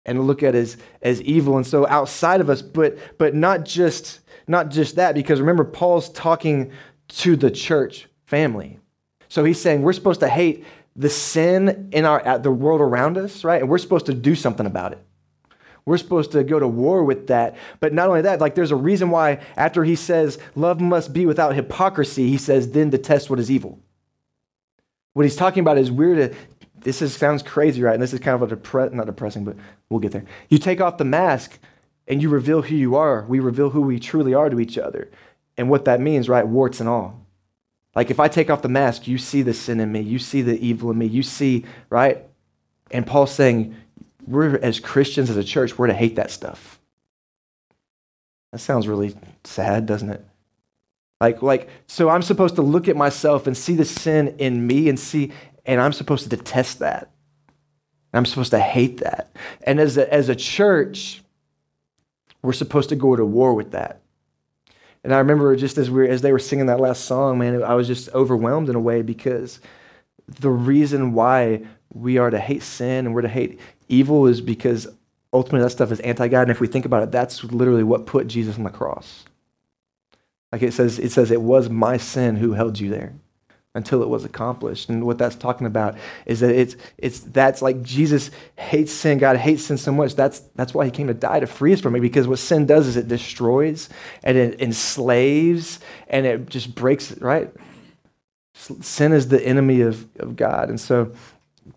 And 0.05 0.25
look 0.25 0.41
at 0.43 0.55
as 0.55 0.77
as 1.01 1.21
evil. 1.21 1.57
And 1.57 1.67
so 1.67 1.85
outside 1.87 2.39
of 2.39 2.49
us, 2.49 2.61
but 2.61 2.97
but 3.17 3.35
not 3.35 3.65
just 3.65 4.21
not 4.47 4.69
just 4.69 4.95
that, 4.95 5.15
because 5.15 5.39
remember, 5.39 5.65
Paul's 5.65 6.09
talking 6.09 6.71
to 7.09 7.35
the 7.35 7.51
church 7.51 8.07
family. 8.25 8.79
So 9.27 9.43
he's 9.43 9.59
saying 9.59 9.81
we're 9.81 9.93
supposed 9.93 10.21
to 10.21 10.29
hate 10.29 10.65
the 10.95 11.09
sin 11.09 11.89
in 11.91 12.05
our 12.05 12.21
at 12.21 12.43
the 12.43 12.51
world 12.51 12.79
around 12.79 13.17
us, 13.17 13.43
right? 13.43 13.61
And 13.61 13.69
we're 13.69 13.77
supposed 13.77 14.05
to 14.05 14.13
do 14.13 14.33
something 14.35 14.65
about 14.65 14.93
it. 14.93 15.03
We're 15.85 15.97
supposed 15.97 16.33
to 16.33 16.43
go 16.43 16.59
to 16.59 16.67
war 16.67 17.03
with 17.03 17.27
that. 17.27 17.55
But 17.79 17.93
not 17.93 18.09
only 18.09 18.21
that, 18.21 18.41
like 18.41 18.55
there's 18.55 18.71
a 18.71 18.75
reason 18.75 19.09
why 19.09 19.39
after 19.55 19.83
he 19.85 19.95
says 19.95 20.37
love 20.55 20.81
must 20.81 21.13
be 21.13 21.25
without 21.25 21.55
hypocrisy, 21.55 22.29
he 22.29 22.37
says 22.37 22.71
then 22.71 22.89
detest 22.89 23.29
what 23.29 23.39
is 23.39 23.51
evil. 23.51 23.79
What 25.17 25.25
he's 25.25 25.35
talking 25.35 25.61
about 25.61 25.79
is 25.79 25.89
we're 25.89 26.13
to, 26.13 26.35
this 26.79 27.01
is, 27.01 27.15
sounds 27.15 27.41
crazy, 27.41 27.81
right? 27.81 27.95
And 27.95 28.03
this 28.03 28.13
is 28.13 28.19
kind 28.19 28.39
of 28.39 28.51
a 28.51 28.89
not 28.93 29.07
depressing, 29.07 29.45
but 29.45 29.55
we'll 29.89 29.99
get 29.99 30.11
there. 30.11 30.25
You 30.47 30.59
take 30.59 30.79
off 30.79 30.99
the 30.99 31.05
mask 31.05 31.57
and 32.07 32.21
you 32.21 32.29
reveal 32.29 32.61
who 32.61 32.75
you 32.75 32.95
are. 32.95 33.25
We 33.27 33.39
reveal 33.39 33.71
who 33.71 33.81
we 33.81 33.99
truly 33.99 34.35
are 34.35 34.47
to 34.47 34.59
each 34.59 34.77
other. 34.77 35.09
And 35.57 35.71
what 35.71 35.85
that 35.85 35.99
means, 36.01 36.29
right? 36.29 36.47
Warts 36.47 36.81
and 36.81 36.87
all. 36.87 37.25
Like 37.95 38.11
if 38.11 38.19
I 38.19 38.27
take 38.27 38.51
off 38.51 38.61
the 38.61 38.69
mask, 38.69 39.07
you 39.07 39.17
see 39.17 39.41
the 39.41 39.55
sin 39.55 39.79
in 39.79 39.91
me, 39.91 40.01
you 40.01 40.19
see 40.19 40.43
the 40.43 40.63
evil 40.63 40.91
in 40.91 40.99
me, 40.99 41.07
you 41.07 41.23
see, 41.23 41.65
right? 41.89 42.23
And 42.91 43.07
Paul's 43.07 43.33
saying, 43.33 43.75
we're 44.27 44.57
as 44.57 44.79
Christians, 44.79 45.31
as 45.31 45.37
a 45.37 45.43
church, 45.43 45.79
we're 45.79 45.87
to 45.87 45.95
hate 45.95 46.17
that 46.17 46.29
stuff. 46.29 46.79
That 48.51 48.59
sounds 48.59 48.87
really 48.87 49.15
sad, 49.43 49.87
doesn't 49.87 50.11
it? 50.11 50.23
Like, 51.19 51.41
like, 51.41 51.69
so 51.87 52.09
I'm 52.09 52.21
supposed 52.21 52.55
to 52.55 52.61
look 52.61 52.87
at 52.87 52.95
myself 52.95 53.47
and 53.47 53.57
see 53.57 53.75
the 53.75 53.85
sin 53.85 54.35
in 54.37 54.67
me 54.67 54.87
and 54.87 54.99
see, 54.99 55.31
and 55.65 55.81
I'm 55.81 55.93
supposed 55.93 56.23
to 56.23 56.29
detest 56.29 56.79
that. 56.79 57.11
I'm 58.13 58.25
supposed 58.25 58.51
to 58.51 58.59
hate 58.59 58.97
that. 58.97 59.35
And 59.63 59.79
as 59.79 59.97
a, 59.97 60.11
as 60.13 60.29
a 60.29 60.35
church, 60.35 61.23
we're 62.41 62.53
supposed 62.53 62.89
to 62.89 62.95
go 62.95 63.15
to 63.15 63.25
war 63.25 63.53
with 63.53 63.71
that. 63.71 64.01
And 65.03 65.13
I 65.13 65.19
remember 65.19 65.55
just 65.55 65.77
as 65.77 65.89
we 65.89 66.09
as 66.09 66.21
they 66.21 66.31
were 66.31 66.39
singing 66.39 66.65
that 66.67 66.79
last 66.79 67.05
song, 67.05 67.37
man, 67.37 67.63
I 67.63 67.75
was 67.75 67.87
just 67.87 68.09
overwhelmed 68.09 68.69
in 68.69 68.75
a 68.75 68.79
way 68.79 69.01
because 69.01 69.59
the 70.27 70.49
reason 70.49 71.13
why 71.13 71.61
we 71.93 72.17
are 72.17 72.29
to 72.29 72.39
hate 72.39 72.63
sin 72.63 73.05
and 73.05 73.15
we're 73.15 73.21
to 73.21 73.29
hate 73.29 73.59
evil 73.87 74.27
is 74.27 74.41
because 74.41 74.87
ultimately 75.31 75.61
that 75.61 75.69
stuff 75.69 75.91
is 75.91 75.99
anti-God. 76.01 76.43
And 76.43 76.51
if 76.51 76.59
we 76.59 76.67
think 76.67 76.85
about 76.85 77.03
it, 77.03 77.11
that's 77.11 77.43
literally 77.43 77.83
what 77.83 78.05
put 78.05 78.27
Jesus 78.27 78.57
on 78.57 78.63
the 78.63 78.69
cross. 78.69 79.23
Like 80.51 80.63
it 80.63 80.73
says, 80.73 80.99
it 80.99 81.11
says, 81.11 81.31
it 81.31 81.41
was 81.41 81.69
my 81.69 81.97
sin 81.97 82.37
who 82.37 82.53
held 82.53 82.79
you 82.79 82.89
there. 82.89 83.13
until 83.77 84.01
it 84.01 84.09
was 84.09 84.25
accomplished. 84.25 84.89
And 84.89 85.05
what 85.05 85.19
that's 85.19 85.35
talking 85.35 85.67
about 85.67 85.97
is 86.25 86.39
that 86.39 86.49
it's, 86.49 86.75
it's 86.97 87.19
that's 87.19 87.61
like 87.61 87.83
Jesus 87.83 88.31
hates 88.57 88.91
sin. 88.91 89.19
God 89.19 89.37
hates 89.37 89.65
sin 89.65 89.77
so 89.77 89.91
much. 89.91 90.15
That's, 90.15 90.39
that's 90.55 90.73
why 90.73 90.85
he 90.85 90.91
came 90.91 91.07
to 91.07 91.13
die 91.13 91.39
to 91.39 91.47
free 91.47 91.73
us 91.73 91.79
from 91.79 91.95
it 91.95 91.99
because 92.01 92.27
what 92.27 92.39
sin 92.39 92.65
does 92.65 92.87
is 92.87 92.97
it 92.97 93.07
destroys 93.07 93.87
and 94.23 94.35
it 94.35 94.59
enslaves 94.59 95.79
and 96.07 96.25
it 96.25 96.49
just 96.49 96.73
breaks, 96.73 97.15
right? 97.19 97.53
Sin 98.55 99.13
is 99.13 99.27
the 99.27 99.45
enemy 99.45 99.81
of, 99.81 100.07
of 100.19 100.35
God. 100.35 100.69
And 100.69 100.79
so 100.79 101.13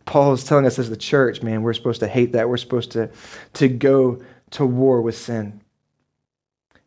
Paul 0.07 0.33
is 0.33 0.43
telling 0.43 0.65
us 0.65 0.79
as 0.79 0.89
the 0.89 0.97
church, 0.97 1.43
man, 1.43 1.63
we're 1.63 1.75
supposed 1.75 2.01
to 2.01 2.09
hate 2.09 2.33
that. 2.33 2.49
We're 2.49 2.57
supposed 2.57 2.93
to, 2.93 3.11
to 3.55 3.69
go 3.69 4.23
to 4.53 4.65
war 4.65 5.03
with 5.03 5.19
sin 5.19 5.61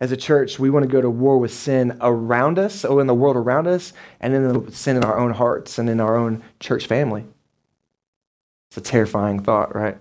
as 0.04 0.12
a 0.12 0.18
church, 0.18 0.60
we 0.60 0.70
want 0.70 0.84
to 0.84 0.92
go 0.92 1.00
to 1.00 1.10
war 1.10 1.38
with 1.38 1.54
sin 1.54 1.98
around 2.02 2.60
us, 2.60 2.84
or 2.84 3.00
in 3.00 3.08
the 3.08 3.14
world 3.14 3.38
around 3.38 3.68
us, 3.68 3.94
and 4.20 4.34
then 4.34 4.66
the 4.66 4.70
sin 4.74 4.98
in 4.98 5.04
our 5.06 5.18
own 5.18 5.32
hearts 5.32 5.80
and 5.80 5.90
in 5.90 6.02
our 6.02 6.18
own 6.18 6.44
church 6.60 6.88
family. 6.88 7.24
It's 8.70 8.76
a 8.76 8.82
terrifying 8.82 9.42
thought, 9.42 9.74
right? 9.74 9.98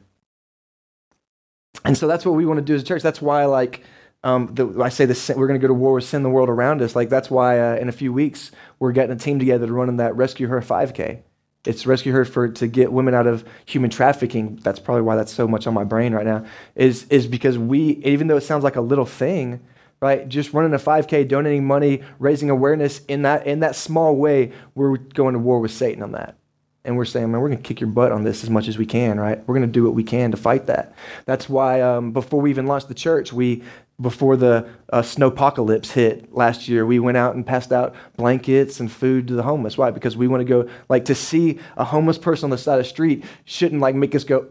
And 1.85 1.97
so 1.97 2.09
that's 2.09 2.27
what 2.27 2.35
we 2.35 2.45
want 2.45 2.59
to 2.59 2.65
do 2.65 2.75
as 2.75 2.83
a 2.83 2.85
church. 2.85 3.01
That's 3.01 3.23
why, 3.23 3.45
like, 3.45 3.85
um, 4.25 4.49
the, 4.53 4.83
I 4.83 4.89
say 4.89 5.05
this, 5.05 5.29
we're 5.29 5.47
going 5.47 5.61
to 5.61 5.63
go 5.63 5.69
to 5.69 5.75
war 5.75 5.93
with 5.93 6.05
sin 6.05 6.19
in 6.19 6.23
the 6.25 6.31
world 6.31 6.49
around 6.49 6.83
us. 6.83 6.97
Like, 6.97 7.09
that's 7.09 7.31
why 7.31 7.61
uh, 7.61 7.77
in 7.77 7.89
a 7.89 7.93
few 7.93 8.13
weeks, 8.13 8.51
we're 8.81 8.91
getting 8.91 9.15
a 9.15 9.19
team 9.19 9.39
together 9.39 9.69
to 9.69 9.73
run 9.73 9.89
in 9.89 9.99
that 9.99 10.17
Rescue 10.17 10.49
Her 10.49 10.61
5K. 10.61 11.23
It's 11.65 11.87
Rescue 11.87 12.11
Her 12.11 12.25
for 12.25 12.49
to 12.49 12.67
get 12.67 12.93
women 12.93 13.15
out 13.15 13.29
of 13.29 13.45
human 13.67 13.89
trafficking. 13.89 14.57
That's 14.65 14.81
probably 14.81 15.03
why 15.03 15.15
that's 15.15 15.33
so 15.33 15.47
much 15.47 15.69
on 15.69 15.75
my 15.75 15.85
brain 15.85 16.13
right 16.13 16.27
now. 16.27 16.45
Is 16.75 17.05
is 17.05 17.29
because 17.29 17.57
we, 17.57 18.03
even 18.05 18.27
though 18.27 18.37
it 18.37 18.41
sounds 18.41 18.65
like 18.65 18.75
a 18.75 18.81
little 18.81 19.07
thing, 19.07 19.61
right? 20.03 20.29
Just 20.29 20.53
running 20.53 20.75
a 20.75 20.79
5K, 20.79 21.27
donating 21.29 21.65
money, 21.65 22.03
raising 22.19 22.51
awareness 22.51 22.99
in 23.07 23.23
that 23.23 23.47
in 23.47 23.61
that 23.61 23.77
small 23.77 24.17
way, 24.17 24.53
we're 24.75 24.97
going 24.99 25.33
to 25.33 25.39
war 25.39 25.61
with 25.61 25.71
Satan 25.71 26.03
on 26.03 26.13
that. 26.13 26.37
And 26.85 26.97
we're 26.97 27.05
saying, 27.05 27.31
man, 27.31 27.41
we're 27.41 27.49
going 27.49 27.63
to 27.63 27.65
kick 27.65 27.81
your 27.81 27.91
butt 27.91 28.11
on 28.11 28.25
this 28.25 28.43
as 28.43 28.51
much 28.51 28.67
as 28.67 28.77
we 28.77 28.85
can, 28.85 29.19
right? 29.21 29.39
We're 29.47 29.55
going 29.55 29.69
to 29.69 29.73
do 29.73 29.85
what 29.85 29.95
we 29.95 30.03
can 30.03 30.33
to 30.33 30.37
fight 30.37 30.67
that. 30.67 30.97
That's 31.27 31.49
why 31.49 31.81
um, 31.81 32.11
before 32.11 32.41
we 32.41 32.51
even 32.51 32.67
launched 32.67 32.89
the 32.89 32.95
church, 32.95 33.33
we 33.33 33.63
before 34.01 34.37
the 34.37 34.69
uh, 34.93 35.03
snowpocalypse 35.03 35.93
hit 35.93 36.35
last 36.35 36.67
year, 36.67 36.85
we 36.85 36.99
went 36.99 37.17
out 37.17 37.37
and 37.37 37.47
passed 37.47 37.71
out 37.71 37.95
blankets 38.17 38.81
and 38.81 38.91
food 38.91 39.29
to 39.29 39.35
the 39.35 39.45
homeless. 39.45 39.79
Why? 39.79 39.93
Because 39.93 40.17
we 40.17 40.27
want 40.27 40.41
to 40.41 40.45
go, 40.45 40.69
like, 40.89 41.05
to 41.05 41.15
see 41.15 41.61
a 41.77 41.85
homeless 41.85 42.19
person 42.19 42.47
on 42.47 42.51
the 42.51 42.59
side 42.59 42.81
of 42.81 42.85
the 42.85 42.89
street 42.89 43.25
shouldn't 43.45 43.81
like 43.81 43.95
make 43.95 44.17
us 44.17 44.25
go 44.25 44.49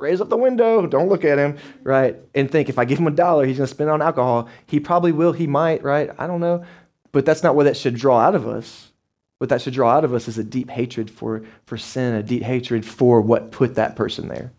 raise 0.00 0.20
up 0.20 0.28
the 0.28 0.36
window, 0.36 0.86
don't 0.86 1.08
look 1.08 1.24
at 1.24 1.38
him, 1.38 1.58
right? 1.82 2.16
And 2.34 2.50
think 2.50 2.68
if 2.68 2.78
I 2.78 2.84
give 2.84 2.98
him 2.98 3.06
a 3.06 3.12
dollar, 3.12 3.44
he's 3.44 3.58
going 3.58 3.66
to 3.66 3.74
spend 3.74 3.90
on 3.90 4.02
alcohol. 4.02 4.48
He 4.66 4.80
probably 4.80 5.12
will, 5.12 5.32
he 5.32 5.46
might, 5.46 5.82
right? 5.82 6.10
I 6.18 6.26
don't 6.26 6.40
know. 6.40 6.64
But 7.12 7.26
that's 7.26 7.42
not 7.42 7.54
what 7.54 7.64
that 7.64 7.76
should 7.76 7.96
draw 7.96 8.20
out 8.20 8.34
of 8.34 8.46
us. 8.46 8.92
What 9.38 9.50
that 9.50 9.62
should 9.62 9.74
draw 9.74 9.90
out 9.90 10.04
of 10.04 10.12
us 10.14 10.28
is 10.28 10.38
a 10.38 10.44
deep 10.44 10.70
hatred 10.70 11.10
for, 11.10 11.42
for 11.64 11.78
sin, 11.78 12.14
a 12.14 12.22
deep 12.22 12.42
hatred 12.42 12.84
for 12.84 13.20
what 13.20 13.50
put 13.50 13.76
that 13.76 13.96
person 13.96 14.28
there. 14.28 14.52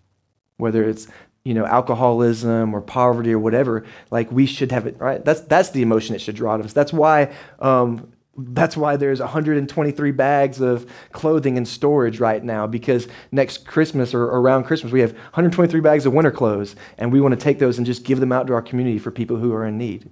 Whether 0.58 0.88
it's 0.88 1.08
you 1.44 1.54
know 1.54 1.66
alcoholism 1.66 2.74
or 2.74 2.82
poverty 2.82 3.34
or 3.34 3.40
whatever 3.40 3.84
like 4.12 4.32
we 4.32 4.46
should 4.46 4.72
have 4.72 4.86
it 4.86 4.96
right 5.00 5.26
that's 5.26 5.42
that's 5.42 5.72
the 5.72 5.82
emotion 5.82 6.14
it 6.14 6.22
should 6.22 6.36
draw 6.36 6.54
out 6.54 6.60
of 6.60 6.68
us 6.68 6.74
that's 6.74 6.94
why 6.94 7.34
um, 7.60 8.12
that's 8.38 8.78
why 8.78 8.96
there's 8.96 9.20
123 9.20 10.12
bags 10.12 10.62
of 10.62 10.90
clothing 11.12 11.58
in 11.58 11.66
storage 11.66 12.20
right 12.20 12.44
now 12.44 12.66
because 12.66 13.08
next 13.32 13.66
Christmas 13.66 14.14
or 14.14 14.24
around 14.24 14.64
Christmas, 14.64 14.94
we 14.94 15.02
have 15.02 15.12
123 15.12 15.82
bags 15.82 16.06
of 16.06 16.14
winter 16.14 16.32
clothes, 16.32 16.76
and 16.98 17.12
we 17.12 17.20
want 17.20 17.34
to 17.34 17.40
take 17.40 17.60
those 17.60 17.78
and 17.78 17.86
just 17.86 18.04
give 18.04 18.20
them 18.20 18.32
out 18.32 18.48
to 18.48 18.54
our 18.54 18.62
community 18.62 19.00
for 19.00 19.12
people 19.12 19.38
who 19.38 19.54
are 19.54 19.66
in 19.66 19.78
need. 19.78 20.10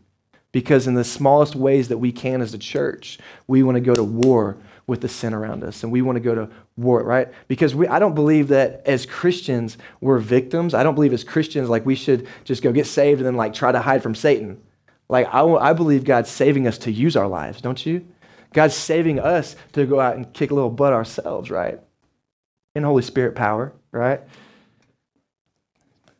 Because 0.52 0.88
in 0.88 0.96
the 0.96 1.04
smallest 1.04 1.56
ways 1.56 1.90
that 1.90 2.00
we 2.00 2.12
can 2.12 2.42
as 2.42 2.54
a 2.54 2.58
church, 2.58 3.20
we 3.48 3.62
want 3.64 3.76
to 3.76 3.82
go 3.82 3.96
to 3.96 4.04
war 4.04 4.58
with 4.88 5.02
the 5.02 5.08
sin 5.08 5.34
around 5.34 5.64
us, 5.64 5.84
and 5.84 5.92
we 5.92 6.02
want 6.02 6.16
to 6.16 6.20
go 6.20 6.34
to 6.34 6.50
war, 6.76 7.04
right? 7.04 7.30
Because 7.48 7.76
we, 7.76 7.88
I 7.88 8.00
don't 8.00 8.16
believe 8.16 8.48
that 8.48 8.82
as 8.86 9.06
Christians 9.06 9.78
we're 10.02 10.18
victims. 10.18 10.74
I 10.74 10.84
don't 10.84 10.96
believe 10.96 11.14
as 11.14 11.24
Christians 11.24 11.70
like 11.70 11.86
we 11.86 11.96
should 11.96 12.28
just 12.44 12.64
go 12.64 12.72
get 12.72 12.88
saved 12.88 13.20
and 13.20 13.28
then 13.28 13.36
like 13.36 13.54
try 13.54 13.72
to 13.72 13.80
hide 13.80 14.04
from 14.04 14.16
Satan. 14.16 14.62
Like, 15.10 15.28
I, 15.34 15.44
I 15.44 15.74
believe 15.74 16.04
God's 16.04 16.30
saving 16.30 16.68
us 16.68 16.78
to 16.80 16.92
use 16.92 17.18
our 17.18 17.28
lives, 17.28 17.62
don't 17.62 17.84
you? 17.86 18.06
God's 18.54 18.76
saving 18.76 19.20
us 19.20 19.56
to 19.74 19.86
go 19.86 20.00
out 20.00 20.16
and 20.16 20.32
kick 20.34 20.52
a 20.52 20.56
little 20.56 20.70
butt 20.70 20.94
ourselves, 20.94 21.50
right? 21.50 21.80
In 22.76 22.84
Holy 22.84 23.04
Spirit 23.04 23.36
power, 23.36 23.74
right? 23.92 24.22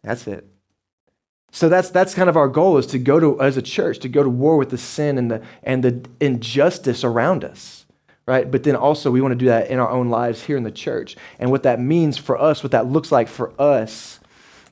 That's 0.04 0.28
it. 0.28 0.46
So 1.52 1.68
that's 1.68 1.90
that's 1.90 2.14
kind 2.14 2.30
of 2.30 2.38
our 2.38 2.48
goal 2.48 2.78
is 2.78 2.86
to 2.88 3.00
go 3.00 3.20
to 3.20 3.42
as 3.42 3.58
a 3.58 3.62
church 3.62 4.00
to 4.00 4.10
go 4.10 4.22
to 4.22 4.30
war 4.30 4.58
with 4.58 4.70
the 4.70 4.78
sin 4.78 5.18
and 5.18 5.32
the 5.32 5.42
and 5.64 5.84
the 5.84 6.08
injustice 6.20 7.04
around 7.04 7.44
us, 7.44 7.86
right? 8.28 8.50
But 8.50 8.64
then 8.64 8.76
also 8.76 9.10
we 9.10 9.20
want 9.20 9.32
to 9.32 9.38
do 9.38 9.48
that 9.48 9.70
in 9.70 9.80
our 9.80 9.90
own 9.90 10.10
lives 10.10 10.44
here 10.44 10.58
in 10.58 10.64
the 10.64 10.72
church. 10.72 11.16
And 11.40 11.50
what 11.50 11.64
that 11.64 11.80
means 11.80 12.20
for 12.20 12.40
us, 12.40 12.62
what 12.62 12.72
that 12.72 12.86
looks 12.86 13.12
like 13.12 13.28
for 13.28 13.52
us 13.60 14.20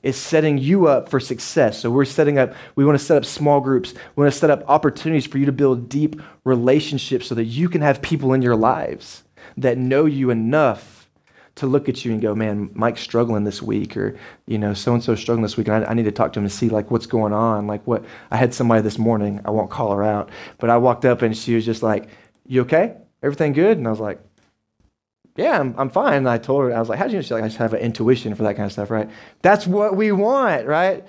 is 0.02 0.16
setting 0.16 0.58
you 0.58 0.86
up 0.86 1.08
for 1.08 1.20
success. 1.20 1.80
So 1.80 1.90
we're 1.90 2.04
setting 2.04 2.38
up, 2.38 2.54
we 2.76 2.84
want 2.84 2.98
to 2.98 3.04
set 3.04 3.16
up 3.16 3.24
small 3.24 3.60
groups. 3.60 3.94
We 4.14 4.22
want 4.22 4.32
to 4.32 4.38
set 4.38 4.50
up 4.50 4.64
opportunities 4.68 5.26
for 5.26 5.38
you 5.38 5.46
to 5.46 5.52
build 5.52 5.88
deep 5.88 6.20
relationships 6.44 7.26
so 7.26 7.34
that 7.34 7.44
you 7.44 7.68
can 7.68 7.80
have 7.80 8.02
people 8.02 8.32
in 8.32 8.42
your 8.42 8.56
lives 8.56 9.24
that 9.56 9.78
know 9.78 10.06
you 10.06 10.30
enough 10.30 10.98
to 11.56 11.66
look 11.66 11.88
at 11.88 12.04
you 12.04 12.12
and 12.12 12.22
go, 12.22 12.36
man, 12.36 12.70
Mike's 12.72 13.00
struggling 13.00 13.42
this 13.42 13.60
week, 13.60 13.96
or 13.96 14.16
you 14.46 14.58
know, 14.58 14.74
so 14.74 14.94
and 14.94 15.02
so 15.02 15.16
struggling 15.16 15.42
this 15.42 15.56
week, 15.56 15.66
and 15.66 15.84
I, 15.84 15.90
I, 15.90 15.94
need 15.94 16.04
to 16.04 16.12
talk 16.12 16.32
to 16.34 16.38
him 16.38 16.44
and 16.44 16.52
see 16.52 16.68
like 16.68 16.92
what's 16.92 17.06
going 17.06 17.32
on. 17.32 17.66
Like 17.66 17.84
what 17.84 18.04
I 18.30 18.36
had 18.36 18.54
somebody 18.54 18.80
this 18.80 18.96
morning, 18.96 19.40
I 19.44 19.50
won't 19.50 19.68
call 19.68 19.92
her 19.92 20.04
out, 20.04 20.30
but 20.58 20.70
I 20.70 20.76
walked 20.76 21.04
up 21.04 21.20
and 21.20 21.36
she 21.36 21.56
was 21.56 21.64
just 21.64 21.82
like, 21.82 22.08
"You 22.46 22.60
okay? 22.62 22.94
Everything 23.24 23.54
good?" 23.54 23.76
And 23.76 23.88
I 23.88 23.90
was 23.90 23.98
like, 23.98 24.20
yeah, 25.38 25.60
I'm, 25.60 25.74
I'm 25.78 25.88
fine. 25.88 26.14
And 26.14 26.28
I 26.28 26.36
told 26.36 26.64
her, 26.64 26.74
I 26.74 26.80
was 26.80 26.88
like, 26.88 26.98
how 26.98 27.04
do 27.04 27.12
you 27.12 27.18
know? 27.18 27.22
She's 27.22 27.30
like, 27.30 27.44
I 27.44 27.46
just 27.46 27.58
have 27.58 27.72
an 27.72 27.80
intuition 27.80 28.34
for 28.34 28.42
that 28.42 28.56
kind 28.56 28.66
of 28.66 28.72
stuff, 28.72 28.90
right? 28.90 29.08
That's 29.40 29.68
what 29.68 29.96
we 29.96 30.10
want, 30.10 30.66
right? 30.66 31.04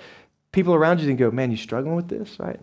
People 0.52 0.72
around 0.72 1.00
you 1.00 1.08
can 1.08 1.16
go, 1.16 1.32
man, 1.32 1.50
you 1.50 1.56
struggling 1.56 1.96
with 1.96 2.08
this, 2.08 2.38
right? 2.38 2.60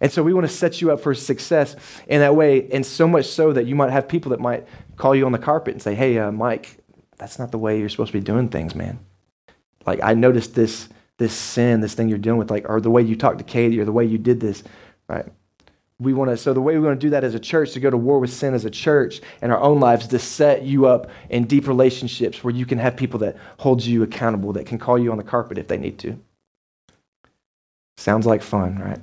And 0.00 0.10
so 0.10 0.22
we 0.22 0.32
want 0.32 0.48
to 0.48 0.52
set 0.52 0.80
you 0.80 0.90
up 0.90 1.00
for 1.00 1.14
success 1.14 1.76
in 2.08 2.20
that 2.20 2.34
way, 2.34 2.68
and 2.72 2.84
so 2.84 3.06
much 3.06 3.26
so 3.26 3.52
that 3.52 3.66
you 3.66 3.74
might 3.74 3.90
have 3.90 4.08
people 4.08 4.30
that 4.30 4.40
might 4.40 4.66
call 4.96 5.14
you 5.14 5.26
on 5.26 5.32
the 5.32 5.38
carpet 5.38 5.74
and 5.74 5.82
say, 5.82 5.94
hey, 5.94 6.18
uh, 6.18 6.32
Mike, 6.32 6.78
that's 7.18 7.38
not 7.38 7.52
the 7.52 7.58
way 7.58 7.78
you're 7.78 7.90
supposed 7.90 8.12
to 8.12 8.18
be 8.18 8.24
doing 8.24 8.48
things, 8.48 8.74
man. 8.74 8.98
Like, 9.86 10.00
I 10.02 10.14
noticed 10.14 10.54
this, 10.54 10.88
this 11.18 11.34
sin, 11.34 11.82
this 11.82 11.94
thing 11.94 12.08
you're 12.08 12.18
dealing 12.18 12.38
with, 12.38 12.50
like, 12.50 12.68
or 12.68 12.80
the 12.80 12.90
way 12.90 13.02
you 13.02 13.16
talked 13.16 13.38
to 13.38 13.44
Katie, 13.44 13.78
or 13.78 13.84
the 13.84 13.92
way 13.92 14.04
you 14.04 14.18
did 14.18 14.40
this, 14.40 14.64
right? 15.08 15.26
We 16.00 16.12
want 16.12 16.30
to 16.30 16.36
so 16.36 16.52
the 16.52 16.60
way 16.60 16.76
we 16.76 16.86
want 16.86 16.98
to 16.98 17.06
do 17.06 17.10
that 17.10 17.24
as 17.24 17.34
a 17.34 17.40
church 17.40 17.72
to 17.72 17.80
go 17.80 17.90
to 17.90 17.96
war 17.96 18.18
with 18.18 18.32
sin 18.32 18.54
as 18.54 18.64
a 18.64 18.70
church 18.70 19.20
in 19.40 19.50
our 19.50 19.60
own 19.60 19.80
lives 19.80 20.06
to 20.08 20.18
set 20.18 20.62
you 20.62 20.86
up 20.86 21.08
in 21.30 21.44
deep 21.44 21.66
relationships 21.66 22.42
where 22.42 22.54
you 22.54 22.66
can 22.66 22.78
have 22.78 22.96
people 22.96 23.18
that 23.20 23.36
hold 23.58 23.84
you 23.84 24.02
accountable 24.02 24.52
that 24.52 24.66
can 24.66 24.78
call 24.78 24.98
you 24.98 25.10
on 25.10 25.18
the 25.18 25.24
carpet 25.24 25.58
if 25.58 25.68
they 25.68 25.76
need 25.76 25.98
to. 25.98 26.18
Sounds 27.96 28.26
like 28.26 28.42
fun 28.42 28.78
right? 28.78 29.00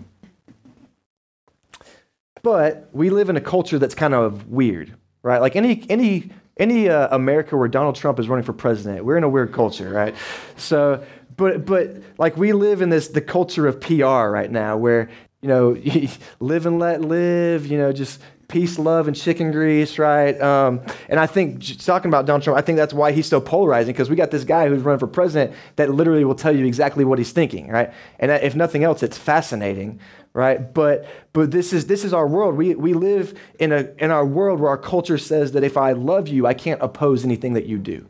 But 2.41 2.89
we 2.93 3.09
live 3.09 3.29
in 3.29 3.35
a 3.35 3.41
culture 3.41 3.79
that's 3.79 3.95
kind 3.95 4.13
of 4.13 4.49
weird 4.49 4.93
right? 5.23 5.39
Like 5.39 5.55
any 5.55 5.85
any 5.89 6.31
any 6.57 6.89
uh, 6.89 7.15
america 7.15 7.55
where 7.55 7.69
donald 7.69 7.95
trump 7.95 8.19
is 8.19 8.27
running 8.27 8.43
for 8.43 8.51
president 8.51 9.05
we're 9.05 9.15
in 9.15 9.23
a 9.23 9.29
weird 9.29 9.53
culture 9.53 9.89
right? 9.89 10.15
So 10.57 11.03
but 11.39 11.65
but 11.65 11.95
like 12.17 12.35
we 12.35 12.51
live 12.51 12.81
in 12.81 12.89
this 12.89 13.07
the 13.07 13.21
culture 13.21 13.65
of 13.65 13.79
PR 13.79 14.27
right 14.27 14.51
now 14.51 14.75
where 14.75 15.09
you 15.41 15.47
know, 15.47 15.77
live 16.39 16.65
and 16.65 16.79
let 16.79 17.01
live, 17.01 17.65
you 17.65 17.77
know, 17.77 17.91
just 17.91 18.19
peace, 18.49 18.79
love, 18.79 19.07
and 19.07 19.15
chicken 19.15 19.51
grease, 19.51 19.97
right? 19.97 20.39
Um, 20.41 20.81
and 21.07 21.19
I 21.19 21.27
think, 21.27 21.77
talking 21.77 22.09
about 22.09 22.25
Donald 22.25 22.43
Trump, 22.43 22.57
I 22.57 22.61
think 22.61 22.77
that's 22.77 22.93
why 22.93 23.11
he's 23.11 23.27
so 23.27 23.39
polarizing 23.39 23.93
because 23.93 24.09
we 24.09 24.15
got 24.15 24.31
this 24.31 24.43
guy 24.43 24.67
who's 24.67 24.81
running 24.81 24.99
for 24.99 25.07
president 25.07 25.55
that 25.77 25.91
literally 25.91 26.25
will 26.25 26.35
tell 26.35 26.53
you 26.53 26.65
exactly 26.65 27.05
what 27.05 27.19
he's 27.19 27.31
thinking, 27.31 27.69
right? 27.69 27.93
And 28.19 28.31
if 28.31 28.55
nothing 28.55 28.83
else, 28.83 29.03
it's 29.03 29.17
fascinating, 29.17 29.99
right? 30.33 30.73
But 30.73 31.05
but 31.31 31.51
this 31.51 31.71
is 31.71 31.85
this 31.85 32.03
is 32.03 32.11
our 32.11 32.27
world. 32.27 32.55
We 32.55 32.75
we 32.75 32.93
live 32.93 33.39
in 33.59 33.71
a 33.71 33.89
in 33.97 34.11
our 34.11 34.25
world 34.25 34.59
where 34.59 34.69
our 34.69 34.77
culture 34.77 35.17
says 35.17 35.53
that 35.53 35.63
if 35.63 35.77
I 35.77 35.93
love 35.93 36.27
you, 36.27 36.47
I 36.47 36.53
can't 36.53 36.81
oppose 36.81 37.23
anything 37.23 37.53
that 37.53 37.65
you 37.65 37.77
do. 37.77 38.07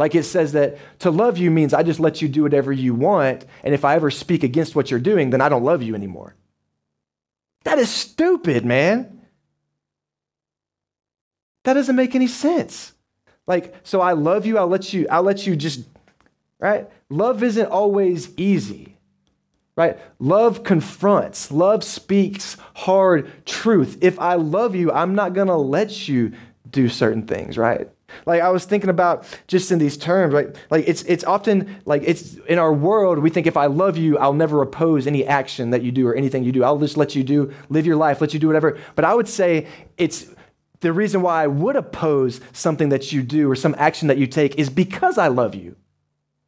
Like 0.00 0.14
it 0.14 0.22
says 0.22 0.52
that 0.52 0.78
to 1.00 1.10
love 1.10 1.36
you 1.36 1.50
means 1.50 1.74
I 1.74 1.82
just 1.82 2.00
let 2.00 2.22
you 2.22 2.28
do 2.28 2.42
whatever 2.42 2.72
you 2.72 2.94
want, 2.94 3.44
and 3.62 3.74
if 3.74 3.84
I 3.84 3.96
ever 3.96 4.10
speak 4.10 4.42
against 4.42 4.74
what 4.74 4.90
you're 4.90 4.98
doing, 4.98 5.28
then 5.28 5.42
I 5.42 5.50
don't 5.50 5.62
love 5.62 5.82
you 5.82 5.94
anymore. 5.94 6.34
That 7.64 7.78
is 7.78 7.90
stupid, 7.90 8.64
man. 8.64 9.20
That 11.64 11.74
doesn't 11.74 11.96
make 11.96 12.14
any 12.14 12.28
sense. 12.28 12.94
Like, 13.46 13.74
so 13.82 14.00
I 14.00 14.12
love 14.12 14.46
you, 14.46 14.56
I'll 14.56 14.68
let 14.68 14.94
you, 14.94 15.06
I'll 15.10 15.22
let 15.22 15.46
you 15.46 15.54
just, 15.54 15.86
right? 16.58 16.88
Love 17.10 17.42
isn't 17.42 17.66
always 17.66 18.30
easy, 18.38 18.96
right? 19.76 19.98
Love 20.18 20.64
confronts, 20.64 21.52
love 21.52 21.84
speaks 21.84 22.56
hard 22.72 23.30
truth. 23.44 23.98
If 24.00 24.18
I 24.18 24.36
love 24.36 24.74
you, 24.74 24.90
I'm 24.92 25.14
not 25.14 25.34
gonna 25.34 25.58
let 25.58 26.08
you 26.08 26.32
do 26.70 26.88
certain 26.88 27.26
things, 27.26 27.58
right? 27.58 27.90
Like 28.26 28.42
I 28.42 28.50
was 28.50 28.64
thinking 28.64 28.90
about 28.90 29.26
just 29.46 29.70
in 29.70 29.78
these 29.78 29.96
terms, 29.96 30.34
right? 30.34 30.56
Like 30.70 30.86
it's 30.88 31.02
it's 31.02 31.24
often 31.24 31.80
like 31.84 32.02
it's 32.04 32.36
in 32.48 32.58
our 32.58 32.72
world 32.72 33.18
we 33.18 33.30
think 33.30 33.46
if 33.46 33.56
I 33.56 33.66
love 33.66 33.96
you, 33.96 34.18
I'll 34.18 34.32
never 34.32 34.62
oppose 34.62 35.06
any 35.06 35.26
action 35.26 35.70
that 35.70 35.82
you 35.82 35.92
do 35.92 36.06
or 36.06 36.14
anything 36.14 36.44
you 36.44 36.52
do. 36.52 36.64
I'll 36.64 36.78
just 36.78 36.96
let 36.96 37.14
you 37.14 37.22
do 37.22 37.52
live 37.68 37.86
your 37.86 37.96
life, 37.96 38.20
let 38.20 38.34
you 38.34 38.40
do 38.40 38.46
whatever. 38.46 38.78
But 38.94 39.04
I 39.04 39.14
would 39.14 39.28
say 39.28 39.66
it's 39.96 40.26
the 40.80 40.92
reason 40.92 41.22
why 41.22 41.44
I 41.44 41.46
would 41.46 41.76
oppose 41.76 42.40
something 42.52 42.88
that 42.88 43.12
you 43.12 43.22
do 43.22 43.50
or 43.50 43.54
some 43.54 43.74
action 43.78 44.08
that 44.08 44.18
you 44.18 44.26
take 44.26 44.56
is 44.56 44.70
because 44.70 45.18
I 45.18 45.28
love 45.28 45.54
you, 45.54 45.76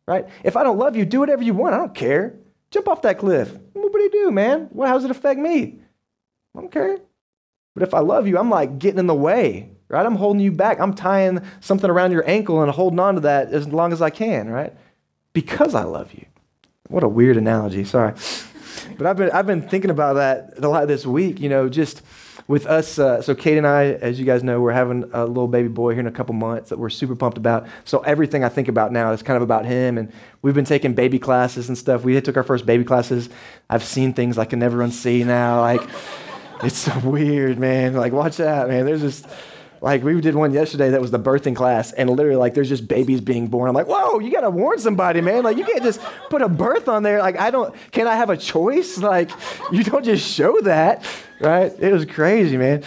right? 0.06 0.26
If 0.42 0.56
I 0.56 0.62
don't 0.62 0.78
love 0.78 0.96
you, 0.96 1.04
do 1.04 1.20
whatever 1.20 1.42
you 1.42 1.54
want. 1.54 1.74
I 1.74 1.78
don't 1.78 1.94
care. 1.94 2.38
Jump 2.70 2.88
off 2.88 3.02
that 3.02 3.18
cliff. 3.18 3.52
What 3.74 3.92
do 3.92 4.00
you 4.00 4.10
do, 4.10 4.30
man? 4.30 4.68
What, 4.70 4.88
how 4.88 4.94
does 4.94 5.04
it 5.04 5.10
affect 5.10 5.38
me? 5.38 5.80
I 6.56 6.60
don't 6.60 6.72
care. 6.72 6.98
But 7.74 7.82
if 7.82 7.94
I 7.94 8.00
love 8.00 8.26
you, 8.26 8.38
I'm 8.38 8.50
like 8.50 8.78
getting 8.78 8.98
in 8.98 9.06
the 9.06 9.14
way, 9.14 9.70
right? 9.92 10.04
I'm 10.04 10.16
holding 10.16 10.40
you 10.40 10.50
back. 10.50 10.80
I'm 10.80 10.94
tying 10.94 11.40
something 11.60 11.88
around 11.88 12.12
your 12.12 12.28
ankle 12.28 12.62
and 12.62 12.70
holding 12.72 12.98
on 12.98 13.14
to 13.14 13.20
that 13.20 13.52
as 13.52 13.68
long 13.68 13.92
as 13.92 14.02
I 14.02 14.10
can, 14.10 14.48
right? 14.48 14.72
Because 15.32 15.74
I 15.74 15.84
love 15.84 16.12
you. 16.12 16.26
What 16.88 17.04
a 17.04 17.08
weird 17.08 17.36
analogy. 17.36 17.84
Sorry. 17.84 18.14
But 18.98 19.06
I've 19.06 19.16
been, 19.16 19.30
I've 19.30 19.46
been 19.46 19.62
thinking 19.62 19.90
about 19.90 20.14
that 20.14 20.64
a 20.64 20.68
lot 20.68 20.88
this 20.88 21.06
week, 21.06 21.40
you 21.40 21.48
know, 21.48 21.68
just 21.68 22.02
with 22.48 22.66
us, 22.66 22.98
uh, 22.98 23.22
so 23.22 23.34
Kate 23.34 23.56
and 23.56 23.66
I, 23.66 23.92
as 23.92 24.18
you 24.18 24.26
guys 24.26 24.42
know, 24.42 24.60
we're 24.60 24.72
having 24.72 25.08
a 25.12 25.24
little 25.26 25.46
baby 25.46 25.68
boy 25.68 25.92
here 25.92 26.00
in 26.00 26.06
a 26.06 26.12
couple 26.12 26.34
months 26.34 26.70
that 26.70 26.78
we're 26.78 26.90
super 26.90 27.14
pumped 27.14 27.38
about. 27.38 27.66
So 27.84 28.00
everything 28.00 28.42
I 28.44 28.48
think 28.48 28.68
about 28.68 28.92
now 28.92 29.12
is 29.12 29.22
kind 29.22 29.36
of 29.36 29.42
about 29.42 29.64
him. 29.64 29.96
And 29.96 30.12
we've 30.42 30.54
been 30.54 30.64
taking 30.64 30.94
baby 30.94 31.18
classes 31.18 31.68
and 31.68 31.78
stuff. 31.78 32.02
We 32.02 32.20
took 32.20 32.36
our 32.36 32.42
first 32.42 32.66
baby 32.66 32.84
classes. 32.84 33.28
I've 33.70 33.84
seen 33.84 34.12
things 34.12 34.38
I 34.38 34.44
can 34.44 34.58
never 34.58 34.78
unsee 34.78 35.24
now. 35.24 35.60
Like, 35.60 35.82
it's 36.62 36.76
so 36.76 36.98
weird, 37.00 37.58
man. 37.58 37.94
Like, 37.94 38.12
watch 38.12 38.38
that, 38.38 38.68
man. 38.68 38.86
There's 38.86 39.02
just 39.02 39.26
like 39.82 40.04
we 40.04 40.18
did 40.20 40.36
one 40.36 40.54
yesterday 40.54 40.90
that 40.90 41.00
was 41.00 41.10
the 41.10 41.18
birthing 41.18 41.56
class, 41.56 41.90
and 41.92 42.08
literally 42.08 42.36
like 42.36 42.54
there's 42.54 42.68
just 42.68 42.86
babies 42.86 43.20
being 43.20 43.48
born. 43.48 43.68
I'm 43.68 43.74
like, 43.74 43.88
whoa, 43.88 44.20
you 44.20 44.30
gotta 44.30 44.48
warn 44.48 44.78
somebody, 44.78 45.20
man. 45.20 45.42
Like 45.42 45.56
you 45.56 45.64
can't 45.64 45.82
just 45.82 46.00
put 46.30 46.40
a 46.40 46.48
birth 46.48 46.86
on 46.86 47.02
there. 47.02 47.18
Like 47.18 47.36
I 47.36 47.50
don't, 47.50 47.74
can 47.90 48.06
I 48.06 48.14
have 48.14 48.30
a 48.30 48.36
choice? 48.36 48.98
Like 48.98 49.30
you 49.72 49.82
don't 49.82 50.04
just 50.04 50.24
show 50.24 50.60
that, 50.60 51.04
right? 51.40 51.72
It 51.80 51.92
was 51.92 52.04
crazy, 52.04 52.56
man. 52.56 52.84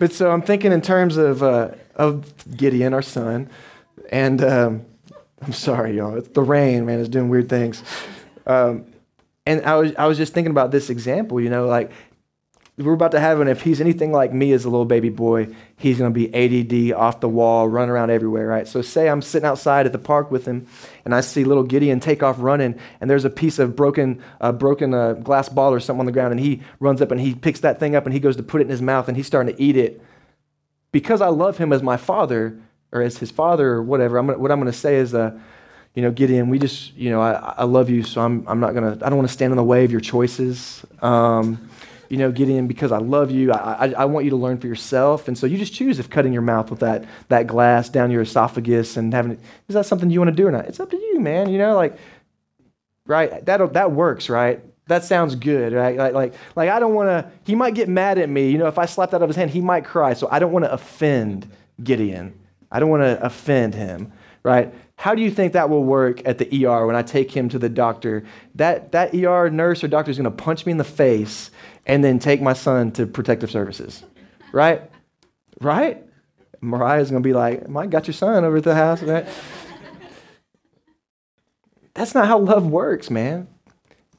But 0.00 0.12
so 0.12 0.32
I'm 0.32 0.42
thinking 0.42 0.72
in 0.72 0.82
terms 0.82 1.16
of 1.16 1.44
uh, 1.44 1.70
of 1.94 2.56
Gideon, 2.56 2.92
our 2.92 3.02
son, 3.02 3.48
and 4.10 4.42
um, 4.42 4.84
I'm 5.40 5.52
sorry, 5.52 5.96
y'all. 5.96 6.16
It's 6.16 6.28
the 6.28 6.42
rain, 6.42 6.84
man, 6.86 6.98
is 6.98 7.08
doing 7.08 7.28
weird 7.28 7.48
things. 7.48 7.84
Um, 8.48 8.86
and 9.46 9.64
I 9.64 9.76
was 9.76 9.94
I 9.94 10.06
was 10.06 10.18
just 10.18 10.34
thinking 10.34 10.50
about 10.50 10.72
this 10.72 10.90
example, 10.90 11.40
you 11.40 11.50
know, 11.50 11.66
like 11.66 11.92
we're 12.78 12.94
about 12.94 13.10
to 13.10 13.20
have 13.20 13.38
him. 13.38 13.48
If 13.48 13.60
he's 13.60 13.80
anything 13.82 14.12
like 14.12 14.32
me 14.32 14.52
as 14.52 14.64
a 14.64 14.70
little 14.70 14.86
baby 14.86 15.10
boy, 15.10 15.48
he's 15.76 15.98
going 15.98 16.12
to 16.12 16.28
be 16.28 16.32
ADD, 16.34 16.98
off 16.98 17.20
the 17.20 17.28
wall, 17.28 17.68
run 17.68 17.90
around 17.90 18.10
everywhere, 18.10 18.46
right? 18.46 18.66
So, 18.66 18.80
say 18.80 19.10
I'm 19.10 19.20
sitting 19.20 19.46
outside 19.46 19.84
at 19.84 19.92
the 19.92 19.98
park 19.98 20.30
with 20.30 20.46
him, 20.46 20.66
and 21.04 21.14
I 21.14 21.20
see 21.20 21.44
little 21.44 21.64
Gideon 21.64 22.00
take 22.00 22.22
off 22.22 22.36
running, 22.38 22.78
and 23.00 23.10
there's 23.10 23.26
a 23.26 23.30
piece 23.30 23.58
of 23.58 23.76
broken, 23.76 24.22
uh, 24.40 24.52
broken 24.52 24.94
uh, 24.94 25.12
glass 25.14 25.50
ball 25.50 25.72
or 25.72 25.80
something 25.80 26.00
on 26.00 26.06
the 26.06 26.12
ground, 26.12 26.32
and 26.32 26.40
he 26.40 26.62
runs 26.80 27.02
up 27.02 27.10
and 27.10 27.20
he 27.20 27.34
picks 27.34 27.60
that 27.60 27.78
thing 27.78 27.94
up 27.94 28.06
and 28.06 28.14
he 28.14 28.20
goes 28.20 28.36
to 28.36 28.42
put 28.42 28.62
it 28.62 28.64
in 28.64 28.70
his 28.70 28.82
mouth, 28.82 29.06
and 29.06 29.18
he's 29.18 29.26
starting 29.26 29.54
to 29.54 29.62
eat 29.62 29.76
it. 29.76 30.00
Because 30.92 31.20
I 31.20 31.28
love 31.28 31.58
him 31.58 31.72
as 31.74 31.82
my 31.82 31.98
father, 31.98 32.58
or 32.90 33.02
as 33.02 33.18
his 33.18 33.30
father, 33.30 33.68
or 33.68 33.82
whatever, 33.82 34.16
I'm 34.16 34.26
gonna, 34.26 34.38
what 34.38 34.50
I'm 34.50 34.58
going 34.58 34.72
to 34.72 34.78
say 34.78 34.96
is, 34.96 35.14
uh, 35.14 35.38
you 35.94 36.00
know, 36.00 36.10
Gideon, 36.10 36.48
we 36.48 36.58
just, 36.58 36.94
you 36.94 37.10
know, 37.10 37.20
I, 37.20 37.54
I 37.58 37.64
love 37.64 37.90
you, 37.90 38.02
so 38.02 38.22
I'm, 38.22 38.46
I'm 38.48 38.60
not 38.60 38.72
going 38.72 38.98
to, 38.98 39.04
I 39.04 39.10
don't 39.10 39.18
want 39.18 39.28
to 39.28 39.34
stand 39.34 39.52
in 39.52 39.58
the 39.58 39.64
way 39.64 39.84
of 39.84 39.90
your 39.90 40.00
choices. 40.00 40.86
Um, 41.02 41.68
you 42.12 42.18
know, 42.18 42.30
Gideon, 42.30 42.66
because 42.66 42.92
I 42.92 42.98
love 42.98 43.30
you, 43.30 43.52
I, 43.52 43.86
I, 43.86 43.92
I, 44.00 44.04
want 44.04 44.24
you 44.24 44.30
to 44.32 44.36
learn 44.36 44.58
for 44.58 44.66
yourself. 44.66 45.28
And 45.28 45.38
so 45.38 45.46
you 45.46 45.56
just 45.56 45.72
choose 45.72 45.98
if 45.98 46.10
cutting 46.10 46.30
your 46.30 46.42
mouth 46.42 46.68
with 46.68 46.80
that, 46.80 47.06
that 47.28 47.46
glass 47.46 47.88
down 47.88 48.10
your 48.10 48.20
esophagus 48.20 48.98
and 48.98 49.14
having 49.14 49.32
it, 49.32 49.40
is 49.66 49.72
that 49.72 49.86
something 49.86 50.10
you 50.10 50.20
want 50.20 50.28
to 50.28 50.36
do 50.36 50.46
or 50.46 50.50
not? 50.50 50.66
It's 50.66 50.78
up 50.78 50.90
to 50.90 50.96
you, 50.98 51.20
man. 51.20 51.48
You 51.48 51.56
know, 51.56 51.74
like, 51.74 51.96
right? 53.06 53.42
That, 53.46 53.72
that 53.72 53.92
works, 53.92 54.28
right? 54.28 54.60
That 54.88 55.04
sounds 55.04 55.36
good, 55.36 55.72
right? 55.72 55.96
Like, 55.96 56.12
like, 56.12 56.34
like 56.54 56.68
I 56.68 56.80
don't 56.80 56.92
want 56.92 57.08
to, 57.08 57.30
he 57.44 57.54
might 57.54 57.72
get 57.74 57.88
mad 57.88 58.18
at 58.18 58.28
me. 58.28 58.50
You 58.50 58.58
know, 58.58 58.66
if 58.66 58.78
I 58.78 58.84
slap 58.84 59.12
that 59.12 59.16
out 59.16 59.22
of 59.22 59.30
his 59.30 59.36
hand, 59.36 59.50
he 59.50 59.62
might 59.62 59.86
cry. 59.86 60.12
So 60.12 60.28
I 60.30 60.38
don't 60.38 60.52
want 60.52 60.66
to 60.66 60.72
offend 60.72 61.50
Gideon. 61.82 62.38
I 62.70 62.78
don't 62.78 62.90
want 62.90 63.04
to 63.04 63.24
offend 63.24 63.74
him, 63.74 64.12
right? 64.42 64.74
How 65.02 65.16
do 65.16 65.22
you 65.22 65.32
think 65.32 65.54
that 65.54 65.68
will 65.68 65.82
work 65.82 66.22
at 66.24 66.38
the 66.38 66.64
ER 66.64 66.86
when 66.86 66.94
I 66.94 67.02
take 67.02 67.32
him 67.32 67.48
to 67.48 67.58
the 67.58 67.68
doctor? 67.68 68.22
That, 68.54 68.92
that 68.92 69.12
ER 69.12 69.50
nurse 69.50 69.82
or 69.82 69.88
doctor 69.88 70.12
is 70.12 70.16
going 70.16 70.30
to 70.30 70.30
punch 70.30 70.64
me 70.64 70.70
in 70.70 70.78
the 70.78 70.84
face 70.84 71.50
and 71.84 72.04
then 72.04 72.20
take 72.20 72.40
my 72.40 72.52
son 72.52 72.92
to 72.92 73.08
protective 73.08 73.50
services, 73.50 74.04
right? 74.52 74.88
Right? 75.60 76.04
Mariah's 76.60 77.10
going 77.10 77.20
to 77.20 77.28
be 77.28 77.32
like, 77.32 77.68
Mike 77.68 77.90
got 77.90 78.06
your 78.06 78.14
son 78.14 78.44
over 78.44 78.58
at 78.58 78.62
the 78.62 78.76
house. 78.76 79.02
Right? 79.02 79.26
That's 81.94 82.14
not 82.14 82.28
how 82.28 82.38
love 82.38 82.64
works, 82.64 83.10
man. 83.10 83.48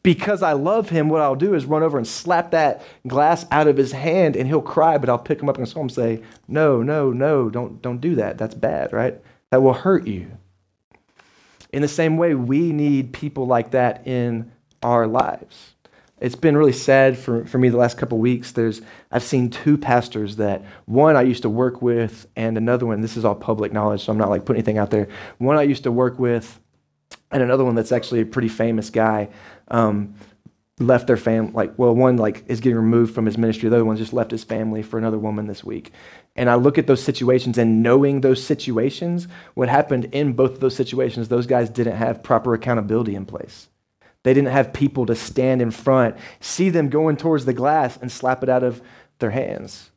Because 0.03 0.43
I 0.43 0.51
love 0.51 0.89
him, 0.89 1.07
what 1.07 1.21
I'll 1.21 1.33
do 1.33 1.53
is 1.53 1.63
run 1.63 1.83
over 1.83 1.97
and 1.97 2.05
slap 2.05 2.51
that 2.51 2.83
glass 3.07 3.45
out 3.51 3.69
of 3.69 3.77
his 3.77 3.93
hand 3.93 4.35
and 4.35 4.49
he'll 4.49 4.61
cry, 4.61 4.97
but 4.97 5.07
I'll 5.07 5.17
pick 5.17 5.41
him 5.41 5.47
up 5.47 5.57
and 5.57 5.73
and 5.77 5.91
say, 5.93 6.21
No, 6.49 6.83
no, 6.83 7.13
no, 7.13 7.49
don't, 7.49 7.81
don't 7.81 8.01
do 8.01 8.15
that. 8.15 8.37
That's 8.37 8.53
bad, 8.53 8.91
right? 8.91 9.17
That 9.49 9.61
will 9.61 9.71
hurt 9.71 10.07
you. 10.07 10.39
In 11.73 11.81
the 11.81 11.89
same 11.89 12.15
way, 12.15 12.35
we 12.35 12.71
need 12.71 13.11
people 13.11 13.45
like 13.45 13.71
that 13.71 14.07
in 14.07 14.51
our 14.81 15.07
lives 15.07 15.73
it's 16.23 16.35
been 16.35 16.55
really 16.55 16.71
sad 16.71 17.17
for, 17.17 17.45
for 17.45 17.57
me 17.57 17.67
the 17.67 17.75
last 17.75 17.97
couple 17.97 18.17
weeks. 18.17 18.53
There's 18.53 18.81
I've 19.11 19.23
seen 19.23 19.49
two 19.49 19.77
pastors 19.77 20.37
that 20.37 20.63
one 20.85 21.17
I 21.17 21.23
used 21.23 21.41
to 21.41 21.49
work 21.49 21.81
with, 21.81 22.27
and 22.37 22.57
another 22.57 22.85
one. 22.85 23.01
This 23.01 23.17
is 23.17 23.25
all 23.25 23.35
public 23.35 23.73
knowledge, 23.73 24.05
so 24.05 24.11
I'm 24.13 24.17
not 24.17 24.29
like 24.29 24.45
putting 24.45 24.61
anything 24.61 24.77
out 24.77 24.89
there. 24.89 25.09
One 25.37 25.57
I 25.57 25.63
used 25.63 25.83
to 25.83 25.91
work 25.91 26.17
with, 26.19 26.61
and 27.29 27.43
another 27.43 27.65
one 27.65 27.75
that's 27.75 27.91
actually 27.91 28.21
a 28.21 28.25
pretty 28.25 28.47
famous 28.47 28.89
guy. 28.89 29.29
Um, 29.67 30.15
left 30.79 31.05
their 31.05 31.17
family 31.17 31.51
like 31.53 31.77
well 31.77 31.93
one 31.93 32.17
like 32.17 32.43
is 32.47 32.59
getting 32.59 32.77
removed 32.77 33.13
from 33.13 33.25
his 33.25 33.37
ministry. 33.37 33.69
The 33.69 33.75
other 33.75 33.85
one 33.85 33.97
just 33.97 34.13
left 34.13 34.31
his 34.31 34.43
family 34.43 34.81
for 34.81 34.97
another 34.97 35.19
woman 35.19 35.47
this 35.47 35.63
week. 35.63 35.91
And 36.35 36.49
i 36.49 36.55
look 36.55 36.77
at 36.77 36.87
those 36.87 37.03
situations 37.03 37.57
and 37.57 37.83
knowing 37.83 38.21
those 38.21 38.43
situations 38.43 39.27
what 39.53 39.69
happened 39.69 40.05
in 40.05 40.33
both 40.33 40.53
of 40.53 40.59
those 40.59 40.75
situations 40.75 41.27
those 41.27 41.45
guys 41.45 41.69
didn't 41.69 41.97
have 41.97 42.23
proper 42.23 42.53
accountability 42.53 43.15
in 43.15 43.25
place. 43.25 43.69
They 44.23 44.33
didn't 44.33 44.51
have 44.51 44.73
people 44.73 45.05
to 45.07 45.15
stand 45.15 45.61
in 45.61 45.71
front, 45.71 46.15
see 46.39 46.69
them 46.69 46.89
going 46.89 47.17
towards 47.17 47.45
the 47.45 47.53
glass, 47.53 47.97
and 47.97 48.11
slap 48.11 48.41
it 48.41 48.49
out 48.49 48.63
of 48.63 48.81
their 49.19 49.31
hands. 49.31 49.91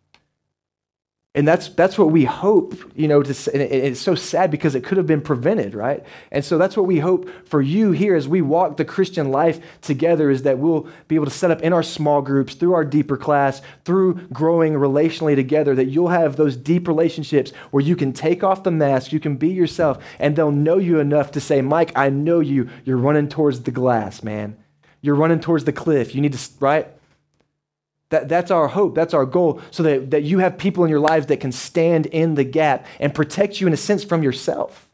And 1.37 1.47
that's, 1.47 1.69
that's 1.69 1.99
what 1.99 2.11
we 2.11 2.25
hope, 2.25 2.75
you 2.95 3.07
know, 3.07 3.23
to, 3.23 3.53
and 3.53 3.63
it's 3.63 4.01
so 4.01 4.15
sad 4.15 4.51
because 4.51 4.75
it 4.75 4.83
could 4.83 4.97
have 4.97 5.07
been 5.07 5.21
prevented, 5.21 5.75
right? 5.75 6.03
And 6.33 6.43
so 6.43 6.57
that's 6.57 6.79
what 6.79 6.87
we 6.87 6.99
hope 6.99 7.29
for 7.47 7.61
you 7.61 7.93
here 7.93 8.17
as 8.17 8.27
we 8.27 8.41
walk 8.41 8.79
the 8.79 8.87
Christian 8.87 9.31
life 9.31 9.61
together 9.83 10.31
is 10.31 10.45
that 10.45 10.59
we'll 10.59 10.89
be 11.09 11.15
able 11.15 11.27
to 11.27 11.31
set 11.31 11.51
up 11.51 11.61
in 11.61 11.75
our 11.75 11.83
small 11.83 12.23
groups, 12.23 12.55
through 12.55 12.73
our 12.73 12.87
deeper 12.87 13.19
class, 13.19 13.61
through 13.85 14.15
growing 14.33 14.73
relationally 14.73 15.35
together, 15.35 15.75
that 15.75 15.89
you'll 15.89 16.09
have 16.09 16.37
those 16.37 16.57
deep 16.57 16.89
relationships 16.89 17.53
where 17.71 17.85
you 17.85 17.97
can 17.97 18.15
take 18.15 18.43
off 18.43 18.63
the 18.63 18.71
mask, 18.71 19.13
you 19.13 19.21
can 19.21 19.37
be 19.37 19.51
yourself, 19.51 20.03
and 20.19 20.37
they'll 20.37 20.51
know 20.51 20.79
you 20.79 21.01
enough 21.01 21.33
to 21.33 21.41
say, 21.41 21.61
Mike, 21.61 21.93
I 21.95 22.09
know 22.09 22.41
you. 22.41 22.71
You're 22.87 22.97
running 22.97 23.29
towards 23.29 23.61
the 23.61 23.71
glass, 23.71 24.23
man. 24.23 24.57
You're 25.03 25.15
running 25.15 25.41
towards 25.41 25.65
the 25.65 25.73
cliff. 25.75 26.15
You 26.15 26.23
need 26.23 26.33
to, 26.33 26.51
right? 26.61 26.89
That, 28.11 28.29
that's 28.29 28.51
our 28.51 28.69
hope. 28.69 28.95
That's 28.95 29.15
our 29.15 29.27
goal. 29.27 29.61
So 29.71 29.83
that, 29.83 30.11
that 30.13 30.23
you 30.23 30.39
have 30.39 30.59
people 30.59 30.85
in 30.85 30.91
your 30.91 31.01
lives 31.01 31.27
that 31.27 31.41
can 31.41 31.53
stand 31.53 32.07
in 32.07 32.35
the 32.35 32.45
gap 32.45 32.87
and 33.01 33.15
protect 33.15 33.61
you, 33.61 33.67
in 33.67 33.73
a 33.73 33.77
sense, 33.77 34.05
from 34.05 34.23
yourself. 34.23 34.89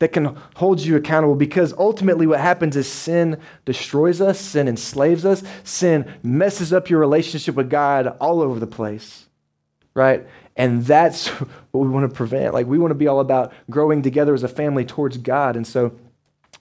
That 0.00 0.08
can 0.08 0.36
hold 0.56 0.80
you 0.80 0.96
accountable 0.96 1.36
because 1.36 1.72
ultimately 1.74 2.26
what 2.26 2.40
happens 2.40 2.76
is 2.76 2.90
sin 2.90 3.40
destroys 3.64 4.20
us, 4.20 4.40
sin 4.40 4.66
enslaves 4.66 5.24
us, 5.24 5.44
sin 5.62 6.12
messes 6.22 6.72
up 6.72 6.90
your 6.90 6.98
relationship 6.98 7.54
with 7.54 7.70
God 7.70 8.08
all 8.20 8.42
over 8.42 8.58
the 8.58 8.66
place, 8.66 9.26
right? 9.94 10.26
And 10.56 10.84
that's 10.84 11.28
what 11.70 11.80
we 11.80 11.88
want 11.88 12.10
to 12.10 12.14
prevent. 12.14 12.54
Like 12.54 12.66
we 12.66 12.76
want 12.76 12.90
to 12.90 12.96
be 12.96 13.06
all 13.06 13.20
about 13.20 13.52
growing 13.70 14.02
together 14.02 14.34
as 14.34 14.42
a 14.42 14.48
family 14.48 14.84
towards 14.84 15.16
God. 15.16 15.54
And 15.54 15.66
so 15.66 15.96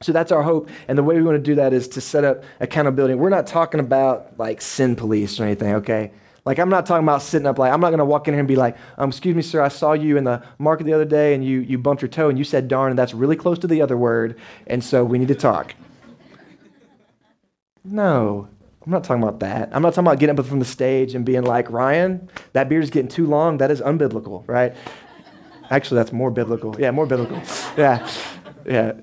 so 0.04 0.12
that's 0.12 0.32
our 0.32 0.44
hope. 0.44 0.70
And 0.88 0.98
the 0.98 1.04
way 1.04 1.16
we 1.16 1.24
want 1.24 1.38
to 1.38 1.42
do 1.42 1.56
that 1.56 1.74
is 1.74 1.88
to 1.90 2.02
set 2.02 2.24
up 2.24 2.44
accountability. 2.60 3.16
We're 3.16 3.30
not 3.30 3.48
talking 3.48 3.80
about 3.80 4.38
like 4.38 4.62
sin 4.62 4.96
police 4.96 5.40
or 5.40 5.46
anything, 5.46 5.76
okay? 5.76 6.12
Like, 6.46 6.60
I'm 6.60 6.70
not 6.70 6.86
talking 6.86 7.06
about 7.06 7.22
sitting 7.22 7.48
up, 7.48 7.58
like, 7.58 7.72
I'm 7.72 7.80
not 7.80 7.92
going 7.92 8.00
to 8.00 8.06
walk 8.06 8.28
in 8.28 8.34
here 8.34 8.40
and 8.40 8.48
be 8.48 8.58
like, 8.58 8.76
um, 8.98 9.10
excuse 9.10 9.34
me, 9.34 9.42
sir, 9.42 9.62
I 9.62 9.70
saw 9.70 9.94
you 9.94 10.18
in 10.18 10.26
the 10.26 10.44
market 10.60 10.84
the 10.84 10.92
other 10.92 11.06
day 11.06 11.34
and 11.34 11.44
you, 11.44 11.62
you 11.62 11.78
bumped 11.78 12.02
your 12.02 12.10
toe 12.10 12.28
and 12.28 12.38
you 12.38 12.44
said 12.44 12.68
darn, 12.68 12.90
and 12.90 13.00
that's 13.00 13.14
really 13.14 13.38
close 13.38 13.58
to 13.60 13.68
the 13.68 13.82
other 13.82 13.96
word. 13.96 14.38
And 14.68 14.84
so 14.84 15.06
we 15.06 15.18
need 15.18 15.30
to 15.30 15.36
talk. 15.36 15.74
No, 17.86 18.50
I'm 18.86 18.92
not 18.92 19.06
talking 19.06 19.24
about 19.24 19.40
that. 19.40 19.70
I'm 19.72 19.82
not 19.82 19.94
talking 19.94 20.08
about 20.08 20.20
getting 20.20 20.38
up 20.38 20.46
from 20.46 20.60
the 20.60 20.66
stage 20.66 21.16
and 21.16 21.26
being 21.26 21.44
like, 21.44 21.72
Ryan, 21.72 22.30
that 22.52 22.68
beard 22.68 22.84
is 22.84 22.90
getting 22.90 23.10
too 23.10 23.26
long. 23.26 23.60
That 23.60 23.72
is 23.72 23.80
unbiblical, 23.80 24.44
right? 24.46 24.76
Actually, 25.70 25.96
that's 25.96 26.12
more 26.12 26.30
biblical. 26.30 26.76
Yeah, 26.80 26.92
more 26.92 27.06
biblical. 27.06 27.42
Yeah, 27.78 28.08
yeah. 28.66 28.94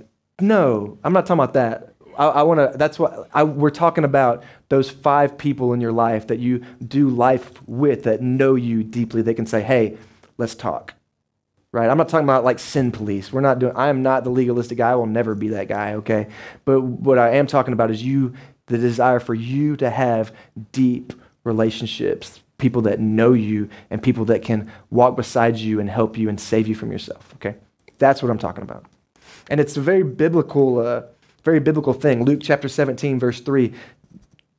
No, 0.41 0.99
I'm 1.05 1.13
not 1.13 1.27
talking 1.27 1.43
about 1.43 1.55
that. 1.55 1.95
I, 2.17 2.27
I 2.27 2.43
want 2.43 2.73
to, 2.73 2.77
that's 2.77 2.99
what 2.99 3.29
I, 3.33 3.45
we're 3.45 3.71
talking 3.71 4.05
about 4.05 4.45
those 4.69 4.91
five 4.91 5.39
people 5.39 5.73
in 5.73 5.81
your 5.81 5.93
life 5.93 6.27
that 6.29 6.39
you 6.39 6.65
do 6.87 7.09
life 7.09 7.51
with 7.67 8.05
that 8.05 8.21
know 8.21 8.55
you 8.55 8.83
deeply. 8.83 9.23
They 9.23 9.35
can 9.35 9.47
say, 9.47 9.63
hey, 9.63 9.97
let's 10.39 10.55
talk. 10.55 10.95
Right? 11.73 11.89
I'm 11.89 11.99
not 11.99 12.09
talking 12.09 12.25
about 12.25 12.45
like 12.45 12.59
sin 12.59 12.91
police. 12.91 13.33
We're 13.33 13.43
not 13.43 13.61
doing, 13.61 13.77
I 13.77 13.89
am 13.89 14.03
not 14.03 14.25
the 14.25 14.31
legalistic 14.31 14.79
guy. 14.79 14.91
I 14.91 14.97
will 14.97 15.07
never 15.07 15.37
be 15.37 15.49
that 15.51 15.69
guy, 15.69 15.95
okay? 15.95 16.27
But 16.65 16.81
what 16.81 17.17
I 17.17 17.37
am 17.37 17.47
talking 17.47 17.73
about 17.73 17.93
is 17.93 18.03
you, 18.03 18.35
the 18.67 18.77
desire 18.77 19.21
for 19.21 19.35
you 19.35 19.77
to 19.77 19.89
have 19.89 20.35
deep 20.73 21.13
relationships 21.45 22.41
people 22.61 22.83
that 22.83 23.01
know 23.01 23.33
you 23.33 23.69
and 23.91 24.03
people 24.03 24.27
that 24.27 24.43
can 24.43 24.71
walk 24.91 25.17
beside 25.17 25.57
you 25.57 25.81
and 25.81 25.91
help 25.91 26.17
you 26.17 26.29
and 26.29 26.39
save 26.39 26.69
you 26.69 26.75
from 26.75 26.93
yourself. 26.93 27.35
Okay? 27.37 27.57
That's 27.99 28.23
what 28.23 28.31
I'm 28.31 28.39
talking 28.39 28.63
about. 28.63 28.85
And 29.51 29.61
it's 29.61 29.77
a 29.77 29.81
very 29.81 30.05
biblical, 30.05 30.79
uh, 30.79 31.03
very 31.45 31.61
biblical 31.61 31.93
thing. 31.93 32.25
Luke 32.25 32.41
chapter 32.43 32.69
17, 32.69 33.19
verse 33.19 33.41
3, 33.41 33.75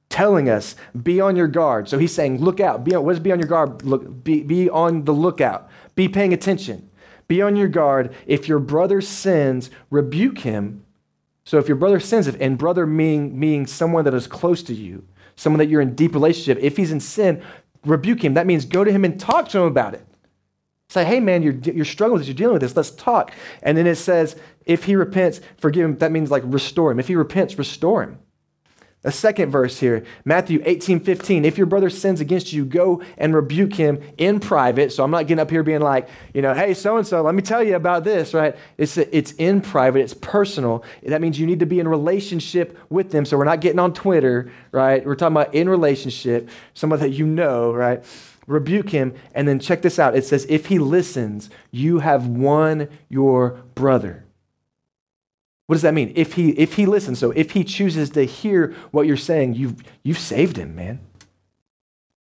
telling 0.10 0.49
us, 0.49 0.75
be 1.01 1.21
on 1.21 1.36
your 1.36 1.47
guard. 1.47 1.88
So 1.89 1.97
he's 1.97 2.13
saying, 2.13 2.41
look 2.41 2.60
out. 2.60 2.84
Be 2.84 2.93
on, 2.93 3.06
what 3.06 3.13
does 3.13 3.21
be 3.21 3.32
on 3.32 3.39
your 3.39 3.47
guard? 3.47 3.84
Look, 3.84 4.23
be, 4.23 4.43
be 4.43 4.69
on 4.69 5.06
the 5.06 5.13
lookout. 5.13 5.69
Be 5.95 6.10
paying 6.10 6.34
attention. 6.34 6.89
Be 7.27 7.41
on 7.41 7.56
your 7.56 7.69
guard. 7.69 8.13
If 8.27 8.49
your 8.49 8.60
brother 8.60 8.99
sins, 8.99 9.71
rebuke 9.89 10.39
him. 10.39 10.84
So 11.45 11.58
if 11.58 11.67
your 11.67 11.77
brother 11.77 11.99
sins, 11.99 12.27
and 12.27 12.58
brother 12.58 12.86
meaning, 12.86 13.39
meaning 13.39 13.65
someone 13.65 14.04
that 14.04 14.13
is 14.13 14.27
close 14.27 14.62
to 14.63 14.73
you, 14.73 15.08
someone 15.38 15.60
that 15.60 15.69
you're 15.69 15.82
in 15.82 15.95
deep 15.95 16.13
relationship, 16.13 16.62
if 16.62 16.75
he's 16.77 16.91
in 16.91 16.99
sin, 16.99 17.41
rebuke 17.86 18.23
him. 18.23 18.34
That 18.34 18.45
means 18.45 18.65
go 18.65 18.84
to 18.84 18.91
him 18.91 19.06
and 19.06 19.19
talk 19.19 19.47
to 19.49 19.60
him 19.60 19.65
about 19.65 19.93
it. 19.93 20.06
Say, 20.89 21.06
hey, 21.06 21.21
man, 21.21 21.41
you're, 21.41 21.54
you're 21.54 21.86
struggling 21.86 22.19
with 22.19 22.21
this. 22.23 22.27
You're 22.27 22.36
dealing 22.36 22.54
with 22.54 22.62
this. 22.62 22.75
Let's 22.75 22.91
talk. 22.91 23.32
And 23.63 23.77
then 23.77 23.88
it 23.88 23.95
says, 23.95 24.36
if 24.65 24.84
he 24.86 24.95
repents, 24.95 25.41
forgive 25.58 25.86
him. 25.86 25.97
That 25.97 26.12
means 26.12 26.32
like 26.32 26.43
restore 26.45 26.91
him. 26.91 27.00
If 27.00 27.08
he 27.08 27.15
repents, 27.15 27.58
restore 27.58 28.04
him. 28.04 28.19
A 29.04 29.12
second 29.12 29.50
verse 29.50 29.80
here, 29.80 30.04
Matthew 30.26 30.62
18, 30.63 31.00
15. 31.00 31.43
If 31.43 31.58
your 31.58 31.65
brother 31.65 31.89
sins 31.89 32.21
against 32.21 32.54
you, 32.54 32.65
go 32.65 33.02
and 33.17 33.34
rebuke 33.34 33.74
him 33.74 34.00
in 34.19 34.39
private. 34.39 34.91
So 34.91 35.04
I'm 35.04 35.10
not 35.10 35.26
getting 35.26 35.41
up 35.41 35.50
here 35.50 35.63
being 35.63 35.82
like, 35.82 36.08
you 36.36 36.43
know, 36.43 36.54
hey, 36.54 36.76
so 36.76 36.97
and 36.97 37.08
so, 37.08 37.24
let 37.24 37.34
me 37.34 37.41
tell 37.41 37.63
you 37.63 37.76
about 37.76 38.04
this, 38.04 38.36
right? 38.36 38.56
It's, 38.78 38.97
it's 38.97 39.32
in 39.34 39.62
private, 39.62 40.02
it's 40.02 40.13
personal. 40.13 40.84
That 41.02 41.19
means 41.19 41.39
you 41.39 41.47
need 41.47 41.62
to 41.62 41.65
be 41.65 41.80
in 41.80 41.88
relationship 41.88 42.78
with 42.91 43.10
them. 43.10 43.26
So 43.26 43.39
we're 43.39 43.43
not 43.43 43.60
getting 43.60 43.80
on 43.80 43.91
Twitter, 43.91 44.52
right? 44.71 45.04
We're 45.04 45.15
talking 45.15 45.36
about 45.36 45.56
in 45.56 45.67
relationship, 45.67 46.50
someone 46.76 47.00
that 47.00 47.10
you 47.10 47.26
know, 47.26 47.74
right? 47.74 48.04
Rebuke 48.45 48.91
him. 48.91 49.15
And 49.34 49.47
then 49.47 49.60
check 49.60 49.82
this 49.82 49.97
out 49.97 50.15
it 50.15 50.26
says, 50.26 50.45
if 50.47 50.67
he 50.67 50.78
listens, 50.78 51.50
you 51.71 52.00
have 52.00 52.28
won 52.28 52.88
your 53.10 53.63
brother. 53.74 54.26
What 55.67 55.76
does 55.76 55.84
that 55.84 55.93
mean? 55.93 56.12
If 56.15 56.34
he 56.34 56.50
if 56.52 56.74
he 56.74 56.86
listens, 56.86 57.19
so 57.19 57.32
if 57.32 57.52
he 57.52 57.63
chooses 57.63 58.10
to 58.12 58.26
hear 58.26 58.76
what 58.91 59.08
you're 59.08 59.17
saying, 59.17 59.56
you've 59.56 59.76
you've 60.04 60.19
saved 60.19 60.58
him, 60.58 60.76
man. 60.76 61.00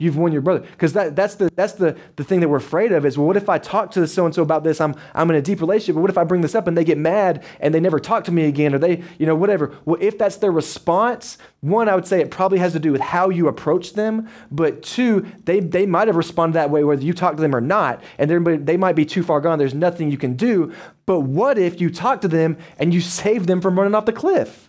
You've 0.02 0.16
won 0.16 0.32
your 0.32 0.42
brother. 0.42 0.62
Because 0.62 0.94
that, 0.94 1.18
that's, 1.18 1.36
the, 1.36 1.52
that's 1.58 1.74
the, 1.74 1.98
the 2.16 2.24
thing 2.24 2.40
that 2.40 2.48
we're 2.48 2.56
afraid 2.56 2.94
of 2.94 3.06
is, 3.06 3.18
well, 3.18 3.28
what 3.28 3.36
if 3.36 3.50
I 3.50 3.58
talk 3.58 3.92
to 3.92 4.08
so 4.08 4.26
and 4.26 4.34
so 4.34 4.42
about 4.42 4.64
this? 4.64 4.80
I'm, 4.80 4.96
I'm 5.14 5.30
in 5.30 5.36
a 5.36 5.42
deep 5.42 5.60
relationship, 5.60 5.96
but 5.96 6.02
what 6.02 6.10
if 6.10 6.18
I 6.18 6.24
bring 6.24 6.40
this 6.40 6.56
up 6.56 6.68
and 6.68 6.78
they 6.78 6.86
get 6.86 6.98
mad 6.98 7.44
and 7.60 7.74
they 7.74 7.82
never 7.82 8.00
talk 8.00 8.24
to 8.24 8.32
me 8.32 8.46
again 8.46 8.74
or 8.74 8.78
they, 8.78 9.04
you 9.18 9.26
know, 9.26 9.36
whatever? 9.36 9.78
Well, 9.84 9.98
if 10.00 10.18
that's 10.18 10.38
their 10.38 10.54
response, 10.54 11.38
one, 11.60 11.90
I 11.90 11.96
would 11.96 12.08
say 12.08 12.22
it 12.22 12.32
probably 12.32 12.60
has 12.60 12.72
to 12.72 12.80
do 12.80 12.94
with 12.94 13.02
how 13.02 13.30
you 13.30 13.50
approach 13.50 13.92
them. 13.92 14.30
But 14.50 14.84
two, 14.84 15.28
they, 15.44 15.60
they 15.60 15.86
might 15.86 16.08
have 16.08 16.16
responded 16.16 16.54
that 16.54 16.70
way 16.70 16.86
whether 16.86 17.04
you 17.04 17.12
talk 17.12 17.36
to 17.36 17.42
them 17.42 17.54
or 17.54 17.60
not. 17.60 18.02
And 18.18 18.66
they 18.66 18.78
might 18.78 18.96
be 18.96 19.06
too 19.06 19.22
far 19.22 19.42
gone. 19.42 19.60
There's 19.60 19.74
nothing 19.74 20.12
you 20.12 20.18
can 20.18 20.38
do. 20.38 20.74
But 21.06 21.22
what 21.22 21.58
if 21.58 21.82
you 21.82 21.90
talk 21.90 22.22
to 22.22 22.30
them 22.30 22.58
and 22.78 22.94
you 22.94 23.02
save 23.02 23.48
them 23.48 23.60
from 23.60 23.78
running 23.78 23.96
off 23.96 24.06
the 24.06 24.14
cliff? 24.14 24.69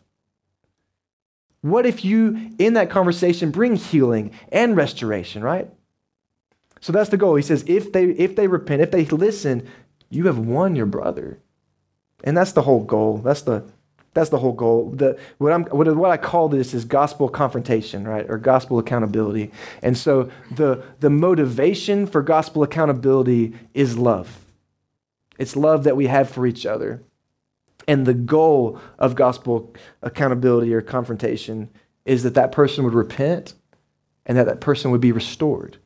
What 1.62 1.84
if 1.86 2.04
you, 2.04 2.52
in 2.58 2.74
that 2.74 2.90
conversation, 2.90 3.50
bring 3.50 3.76
healing 3.76 4.32
and 4.50 4.76
restoration, 4.76 5.42
right? 5.42 5.70
So 6.80 6.92
that's 6.92 7.10
the 7.10 7.18
goal. 7.18 7.34
He 7.34 7.42
says, 7.42 7.64
if 7.66 7.92
they, 7.92 8.06
if 8.06 8.36
they 8.36 8.46
repent, 8.46 8.80
if 8.80 8.90
they 8.90 9.04
listen, 9.04 9.68
you 10.08 10.26
have 10.26 10.38
won 10.38 10.74
your 10.74 10.86
brother. 10.86 11.38
And 12.24 12.36
that's 12.36 12.52
the 12.52 12.62
whole 12.62 12.82
goal. 12.82 13.18
That's 13.18 13.42
the, 13.42 13.64
that's 14.14 14.30
the 14.30 14.38
whole 14.38 14.52
goal. 14.52 14.90
The, 14.90 15.18
what, 15.38 15.52
I'm, 15.52 15.64
what, 15.64 15.94
what 15.94 16.10
I 16.10 16.16
call 16.16 16.48
this 16.48 16.74
is 16.74 16.84
gospel 16.84 17.28
confrontation, 17.28 18.08
right? 18.08 18.28
Or 18.28 18.38
gospel 18.38 18.78
accountability. 18.78 19.52
And 19.82 19.96
so 19.96 20.30
the, 20.50 20.82
the 21.00 21.10
motivation 21.10 22.06
for 22.06 22.22
gospel 22.22 22.62
accountability 22.62 23.54
is 23.74 23.98
love. 23.98 24.44
It's 25.38 25.56
love 25.56 25.84
that 25.84 25.96
we 25.96 26.06
have 26.06 26.30
for 26.30 26.46
each 26.46 26.66
other. 26.66 27.02
And 27.90 28.06
the 28.06 28.14
goal 28.14 28.80
of 29.00 29.16
gospel 29.16 29.74
accountability 30.00 30.72
or 30.72 30.80
confrontation 30.80 31.68
is 32.04 32.22
that 32.22 32.34
that 32.34 32.52
person 32.52 32.84
would 32.84 32.94
repent 32.94 33.54
and 34.24 34.38
that 34.38 34.46
that 34.46 34.60
person 34.60 34.92
would 34.92 35.00
be 35.00 35.10
restored. 35.10 35.76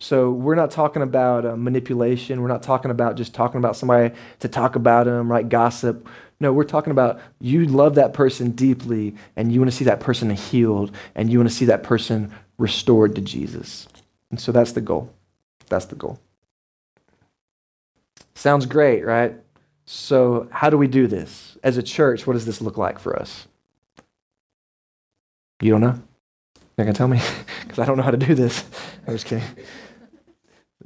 So 0.00 0.32
we're 0.32 0.56
not 0.56 0.72
talking 0.72 1.00
about 1.00 1.46
uh, 1.46 1.54
manipulation. 1.54 2.42
We're 2.42 2.48
not 2.48 2.64
talking 2.64 2.90
about 2.90 3.16
just 3.16 3.34
talking 3.34 3.58
about 3.58 3.76
somebody 3.76 4.16
to 4.40 4.48
talk 4.48 4.74
about 4.74 5.04
them, 5.06 5.30
right? 5.30 5.48
Gossip. 5.48 6.08
No, 6.40 6.52
we're 6.52 6.64
talking 6.64 6.90
about 6.90 7.20
you 7.40 7.66
love 7.66 7.94
that 7.94 8.14
person 8.14 8.50
deeply 8.50 9.14
and 9.36 9.52
you 9.52 9.60
want 9.60 9.70
to 9.70 9.76
see 9.76 9.84
that 9.84 10.00
person 10.00 10.30
healed 10.30 10.90
and 11.14 11.30
you 11.30 11.38
want 11.38 11.48
to 11.50 11.54
see 11.54 11.66
that 11.66 11.84
person 11.84 12.32
restored 12.58 13.14
to 13.14 13.20
Jesus. 13.20 13.86
And 14.32 14.40
so 14.40 14.50
that's 14.50 14.72
the 14.72 14.80
goal. 14.80 15.14
That's 15.68 15.86
the 15.86 15.94
goal. 15.94 16.18
Sounds 18.34 18.66
great, 18.66 19.04
right? 19.04 19.36
So, 19.90 20.48
how 20.50 20.68
do 20.68 20.76
we 20.76 20.86
do 20.86 21.06
this? 21.06 21.56
As 21.62 21.78
a 21.78 21.82
church, 21.82 22.26
what 22.26 22.34
does 22.34 22.44
this 22.44 22.60
look 22.60 22.76
like 22.76 22.98
for 22.98 23.18
us? 23.18 23.48
You 25.62 25.70
don't 25.70 25.80
know? 25.80 25.98
You're 26.76 26.76
not 26.76 26.84
going 26.84 26.92
to 26.92 26.98
tell 26.98 27.08
me? 27.08 27.22
Because 27.62 27.78
I 27.78 27.86
don't 27.86 27.96
know 27.96 28.02
how 28.02 28.10
to 28.10 28.18
do 28.18 28.34
this. 28.34 28.64
I'm 29.06 29.14
just 29.14 29.24
kidding. 29.24 29.48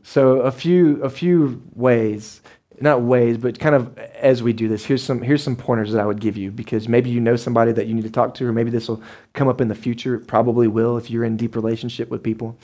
So, 0.05 0.43
a 0.43 0.53
few, 0.53 1.03
a 1.03 1.11
few 1.11 1.65
ways, 1.75 2.43
not 2.81 3.03
ways, 3.03 3.39
but 3.39 3.59
kind 3.59 3.75
of 3.75 3.99
as 3.99 4.41
we 4.41 4.53
do 4.53 4.69
this, 4.69 4.85
here's 4.85 5.03
some, 5.03 5.21
here's 5.21 5.43
some 5.43 5.57
pointers 5.57 5.91
that 5.91 6.01
I 6.01 6.07
would 6.07 6.21
give 6.21 6.37
you 6.37 6.53
because 6.53 6.87
maybe 6.87 7.11
you 7.11 7.21
know 7.21 7.35
somebody 7.35 7.73
that 7.73 7.89
you 7.89 7.95
need 7.95 8.05
to 8.05 8.11
talk 8.11 8.35
to, 8.35 8.47
or 8.47 8.53
maybe 8.53 8.71
this 8.71 8.87
will 8.87 9.03
come 9.33 9.49
up 9.49 9.61
in 9.61 9.67
the 9.67 9.75
future. 9.75 10.15
It 10.15 10.29
probably 10.29 10.69
will 10.69 10.97
if 10.97 11.11
you're 11.11 11.25
in 11.25 11.37
deep 11.37 11.57
relationship 11.57 12.09
with 12.09 12.23
people. 12.23 12.57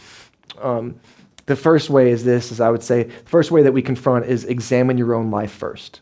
Um, 0.61 1.01
the 1.47 1.57
first 1.57 1.91
way 1.91 2.13
is 2.13 2.23
this, 2.23 2.53
as 2.53 2.61
I 2.61 2.71
would 2.71 2.85
say, 2.85 3.05
the 3.05 3.29
first 3.29 3.51
way 3.51 3.65
that 3.65 3.73
we 3.73 3.83
confront 3.83 4.27
is 4.27 4.45
examine 4.45 4.99
your 4.99 5.17
own 5.17 5.33
life 5.33 5.51
first. 5.51 6.01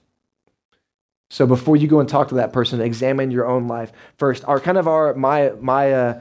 So 1.28 1.46
before 1.46 1.76
you 1.76 1.88
go 1.88 2.00
and 2.00 2.08
talk 2.08 2.28
to 2.28 2.36
that 2.36 2.52
person, 2.52 2.80
examine 2.80 3.30
your 3.30 3.46
own 3.46 3.66
life 3.66 3.92
first. 4.16 4.44
Our 4.44 4.60
kind 4.60 4.78
of 4.78 4.86
our 4.86 5.14
my 5.14 5.52
my 5.60 5.92
uh, 5.92 6.20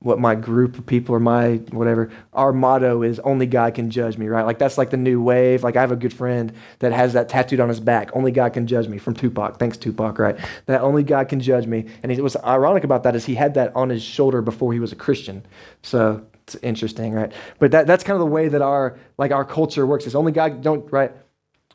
what 0.00 0.18
my 0.18 0.34
group 0.34 0.78
of 0.78 0.86
people 0.86 1.14
or 1.14 1.20
my 1.20 1.56
whatever 1.72 2.10
our 2.32 2.54
motto 2.54 3.02
is 3.02 3.20
only 3.20 3.44
god 3.44 3.74
can 3.74 3.90
judge 3.90 4.16
me 4.16 4.28
right? 4.28 4.46
Like 4.46 4.58
that's 4.58 4.78
like 4.78 4.88
the 4.88 4.96
new 4.96 5.22
wave. 5.22 5.62
Like 5.62 5.76
i 5.76 5.82
have 5.82 5.92
a 5.92 5.96
good 5.96 6.14
friend 6.14 6.52
that 6.78 6.92
has 6.92 7.12
that 7.12 7.28
tattooed 7.28 7.60
on 7.60 7.68
his 7.68 7.80
back. 7.80 8.10
Only 8.14 8.32
god 8.32 8.54
can 8.54 8.66
judge 8.66 8.88
me 8.88 8.96
from 8.96 9.14
tupac. 9.14 9.58
Thanks 9.58 9.76
tupac 9.76 10.18
right? 10.18 10.38
That 10.66 10.80
only 10.80 11.02
god 11.02 11.28
can 11.28 11.40
judge 11.40 11.66
me. 11.66 11.86
And 12.02 12.18
was 12.20 12.36
ironic 12.36 12.84
about 12.84 13.02
that 13.02 13.14
is 13.14 13.26
he 13.26 13.34
had 13.34 13.54
that 13.54 13.76
on 13.76 13.90
his 13.90 14.02
shoulder 14.02 14.40
before 14.40 14.72
he 14.72 14.80
was 14.80 14.92
a 14.92 14.96
christian. 14.96 15.44
So 15.82 16.26
it's 16.44 16.56
interesting 16.62 17.12
right? 17.12 17.32
But 17.58 17.70
that, 17.72 17.86
that's 17.86 18.02
kind 18.02 18.14
of 18.14 18.20
the 18.20 18.32
way 18.32 18.48
that 18.48 18.62
our 18.62 18.98
like 19.18 19.32
our 19.32 19.44
culture 19.44 19.86
works. 19.86 20.06
Is 20.06 20.14
only 20.14 20.32
god 20.32 20.62
don't 20.62 20.90
right 20.90 21.12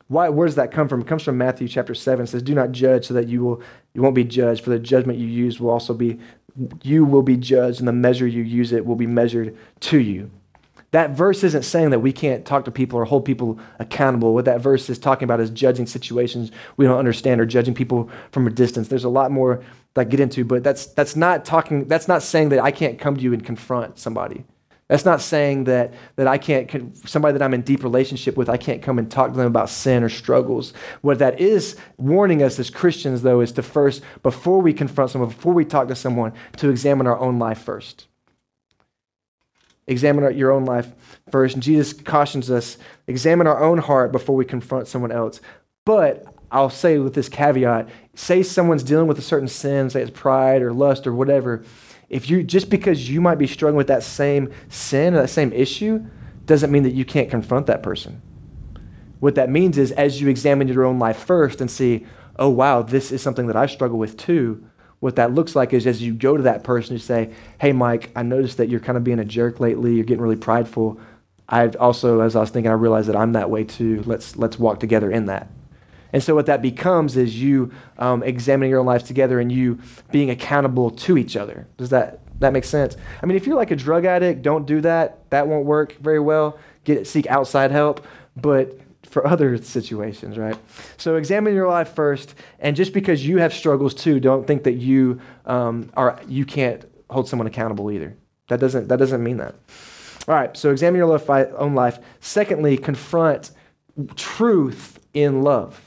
why, 0.08 0.28
where 0.28 0.46
does 0.46 0.54
that 0.54 0.70
come 0.70 0.88
from? 0.88 1.00
It 1.00 1.06
comes 1.06 1.22
from 1.22 1.36
Matthew 1.36 1.66
chapter 1.66 1.94
7. 1.94 2.24
It 2.24 2.28
says, 2.28 2.42
Do 2.42 2.54
not 2.54 2.72
judge 2.72 3.06
so 3.06 3.14
that 3.14 3.28
you, 3.28 3.44
will, 3.44 3.62
you 3.92 4.02
won't 4.02 4.14
be 4.14 4.24
judged, 4.24 4.62
for 4.62 4.70
the 4.70 4.78
judgment 4.78 5.18
you 5.18 5.26
use 5.26 5.58
will 5.58 5.70
also 5.70 5.94
be, 5.94 6.18
you 6.82 7.04
will 7.04 7.22
be 7.22 7.36
judged, 7.36 7.80
and 7.80 7.88
the 7.88 7.92
measure 7.92 8.26
you 8.26 8.42
use 8.42 8.72
it 8.72 8.86
will 8.86 8.96
be 8.96 9.06
measured 9.06 9.56
to 9.80 9.98
you. 9.98 10.30
That 10.92 11.10
verse 11.10 11.42
isn't 11.42 11.64
saying 11.64 11.90
that 11.90 11.98
we 11.98 12.12
can't 12.12 12.46
talk 12.46 12.64
to 12.64 12.70
people 12.70 12.98
or 12.98 13.04
hold 13.04 13.24
people 13.24 13.58
accountable. 13.80 14.32
What 14.32 14.44
that 14.44 14.60
verse 14.60 14.88
is 14.88 14.98
talking 14.98 15.24
about 15.24 15.40
is 15.40 15.50
judging 15.50 15.86
situations 15.86 16.52
we 16.76 16.86
don't 16.86 16.98
understand 16.98 17.40
or 17.40 17.44
judging 17.44 17.74
people 17.74 18.08
from 18.30 18.46
a 18.46 18.50
distance. 18.50 18.88
There's 18.88 19.04
a 19.04 19.08
lot 19.08 19.32
more 19.32 19.62
that 19.94 20.02
I 20.02 20.04
get 20.04 20.20
into, 20.20 20.44
but 20.44 20.62
that's, 20.62 20.86
that's 20.86 21.16
not 21.16 21.44
talking, 21.44 21.88
that's 21.88 22.06
not 22.06 22.22
saying 22.22 22.50
that 22.50 22.60
I 22.60 22.70
can't 22.70 22.98
come 22.98 23.16
to 23.16 23.22
you 23.22 23.34
and 23.34 23.44
confront 23.44 23.98
somebody. 23.98 24.44
That's 24.88 25.04
not 25.04 25.20
saying 25.20 25.64
that, 25.64 25.94
that 26.14 26.28
I 26.28 26.38
can't, 26.38 26.96
somebody 27.08 27.32
that 27.32 27.42
I'm 27.42 27.54
in 27.54 27.62
deep 27.62 27.82
relationship 27.82 28.36
with, 28.36 28.48
I 28.48 28.56
can't 28.56 28.82
come 28.82 28.98
and 28.98 29.10
talk 29.10 29.32
to 29.32 29.36
them 29.36 29.46
about 29.46 29.68
sin 29.68 30.04
or 30.04 30.08
struggles. 30.08 30.72
What 31.00 31.18
that 31.18 31.40
is 31.40 31.76
warning 31.96 32.40
us 32.42 32.58
as 32.60 32.70
Christians, 32.70 33.22
though, 33.22 33.40
is 33.40 33.50
to 33.52 33.62
first, 33.62 34.02
before 34.22 34.60
we 34.62 34.72
confront 34.72 35.10
someone, 35.10 35.30
before 35.30 35.54
we 35.54 35.64
talk 35.64 35.88
to 35.88 35.96
someone, 35.96 36.32
to 36.58 36.70
examine 36.70 37.08
our 37.08 37.18
own 37.18 37.40
life 37.40 37.58
first. 37.58 38.06
Examine 39.88 40.36
your 40.36 40.52
own 40.52 40.64
life 40.64 40.92
first. 41.30 41.54
And 41.54 41.62
Jesus 41.62 41.92
cautions 41.92 42.48
us 42.48 42.78
examine 43.08 43.48
our 43.48 43.62
own 43.62 43.78
heart 43.78 44.12
before 44.12 44.36
we 44.36 44.44
confront 44.44 44.86
someone 44.86 45.12
else. 45.12 45.40
But 45.84 46.26
I'll 46.50 46.70
say 46.70 46.98
with 46.98 47.14
this 47.14 47.28
caveat 47.28 47.88
say 48.14 48.42
someone's 48.42 48.82
dealing 48.82 49.08
with 49.08 49.18
a 49.18 49.22
certain 49.22 49.48
sin, 49.48 49.90
say 49.90 50.00
it's 50.00 50.10
pride 50.10 50.62
or 50.62 50.72
lust 50.72 51.06
or 51.06 51.14
whatever 51.14 51.64
if 52.08 52.30
you 52.30 52.42
just 52.42 52.70
because 52.70 53.10
you 53.10 53.20
might 53.20 53.38
be 53.38 53.46
struggling 53.46 53.76
with 53.76 53.88
that 53.88 54.02
same 54.02 54.52
sin 54.68 55.14
or 55.14 55.22
that 55.22 55.28
same 55.28 55.52
issue 55.52 56.04
doesn't 56.46 56.70
mean 56.70 56.84
that 56.84 56.94
you 56.94 57.04
can't 57.04 57.30
confront 57.30 57.66
that 57.66 57.82
person. 57.82 58.22
What 59.18 59.34
that 59.34 59.50
means 59.50 59.78
is 59.78 59.92
as 59.92 60.20
you 60.20 60.28
examine 60.28 60.68
your 60.68 60.84
own 60.84 60.98
life 60.98 61.18
first 61.18 61.60
and 61.60 61.70
see, 61.70 62.06
oh 62.38 62.48
wow, 62.48 62.82
this 62.82 63.10
is 63.10 63.22
something 63.22 63.46
that 63.48 63.56
I 63.56 63.66
struggle 63.66 63.98
with 63.98 64.16
too. 64.16 64.64
What 65.00 65.16
that 65.16 65.32
looks 65.34 65.56
like 65.56 65.72
is 65.72 65.86
as 65.86 66.02
you 66.02 66.14
go 66.14 66.36
to 66.36 66.42
that 66.44 66.64
person, 66.64 66.94
you 66.94 66.98
say, 66.98 67.32
Hey 67.60 67.72
Mike, 67.72 68.10
I 68.14 68.22
noticed 68.22 68.56
that 68.58 68.68
you're 68.68 68.80
kind 68.80 68.96
of 68.96 69.04
being 69.04 69.18
a 69.18 69.24
jerk 69.24 69.60
lately, 69.60 69.94
you're 69.94 70.04
getting 70.04 70.22
really 70.22 70.36
prideful. 70.36 71.00
I 71.48 71.68
also, 71.68 72.20
as 72.20 72.34
I 72.34 72.40
was 72.40 72.50
thinking, 72.50 72.70
I 72.70 72.74
realized 72.74 73.08
that 73.08 73.16
I'm 73.16 73.32
that 73.32 73.50
way 73.50 73.64
too. 73.64 74.02
Let's 74.04 74.36
let's 74.36 74.58
walk 74.58 74.80
together 74.80 75.10
in 75.10 75.26
that. 75.26 75.48
And 76.12 76.22
so, 76.22 76.34
what 76.34 76.46
that 76.46 76.62
becomes 76.62 77.16
is 77.16 77.40
you 77.40 77.72
um, 77.98 78.22
examining 78.22 78.70
your 78.70 78.80
own 78.80 78.86
life 78.86 79.04
together 79.04 79.40
and 79.40 79.50
you 79.50 79.78
being 80.10 80.30
accountable 80.30 80.90
to 80.90 81.18
each 81.18 81.36
other. 81.36 81.66
Does 81.76 81.90
that 81.90 82.20
That 82.40 82.52
makes 82.52 82.68
sense. 82.68 82.96
I 83.22 83.26
mean, 83.26 83.36
if 83.36 83.46
you're 83.46 83.56
like 83.56 83.70
a 83.70 83.76
drug 83.76 84.04
addict, 84.04 84.42
don't 84.42 84.66
do 84.66 84.80
that. 84.82 85.28
That 85.30 85.48
won't 85.48 85.66
work 85.66 85.96
very 85.98 86.20
well. 86.20 86.58
Get 86.84 87.06
seek 87.06 87.26
outside 87.26 87.70
help. 87.70 88.06
But 88.36 88.78
for 89.06 89.26
other 89.34 89.56
situations, 89.58 90.38
right? 90.38 90.56
So 90.96 91.16
examine 91.16 91.54
your 91.54 91.68
life 91.68 91.94
first, 91.94 92.34
and 92.58 92.76
just 92.76 92.92
because 92.92 93.26
you 93.26 93.38
have 93.38 93.52
struggles 93.52 93.94
too, 93.94 94.20
don't 94.20 94.46
think 94.46 94.64
that 94.64 94.74
you 94.74 95.20
um, 95.46 95.90
are 95.94 96.20
you 96.28 96.44
can't 96.44 96.84
hold 97.10 97.28
someone 97.28 97.46
accountable 97.46 97.90
either. 97.90 98.16
That 98.48 98.60
doesn't 98.60 98.88
that 98.88 98.98
doesn't 98.98 99.22
mean 99.22 99.38
that. 99.38 99.54
All 100.28 100.34
right. 100.34 100.56
So 100.56 100.70
examine 100.70 100.98
your 100.98 101.56
own 101.58 101.74
life. 101.74 101.98
Secondly, 102.20 102.76
confront 102.76 103.52
truth 104.16 104.98
in 105.14 105.42
love. 105.42 105.85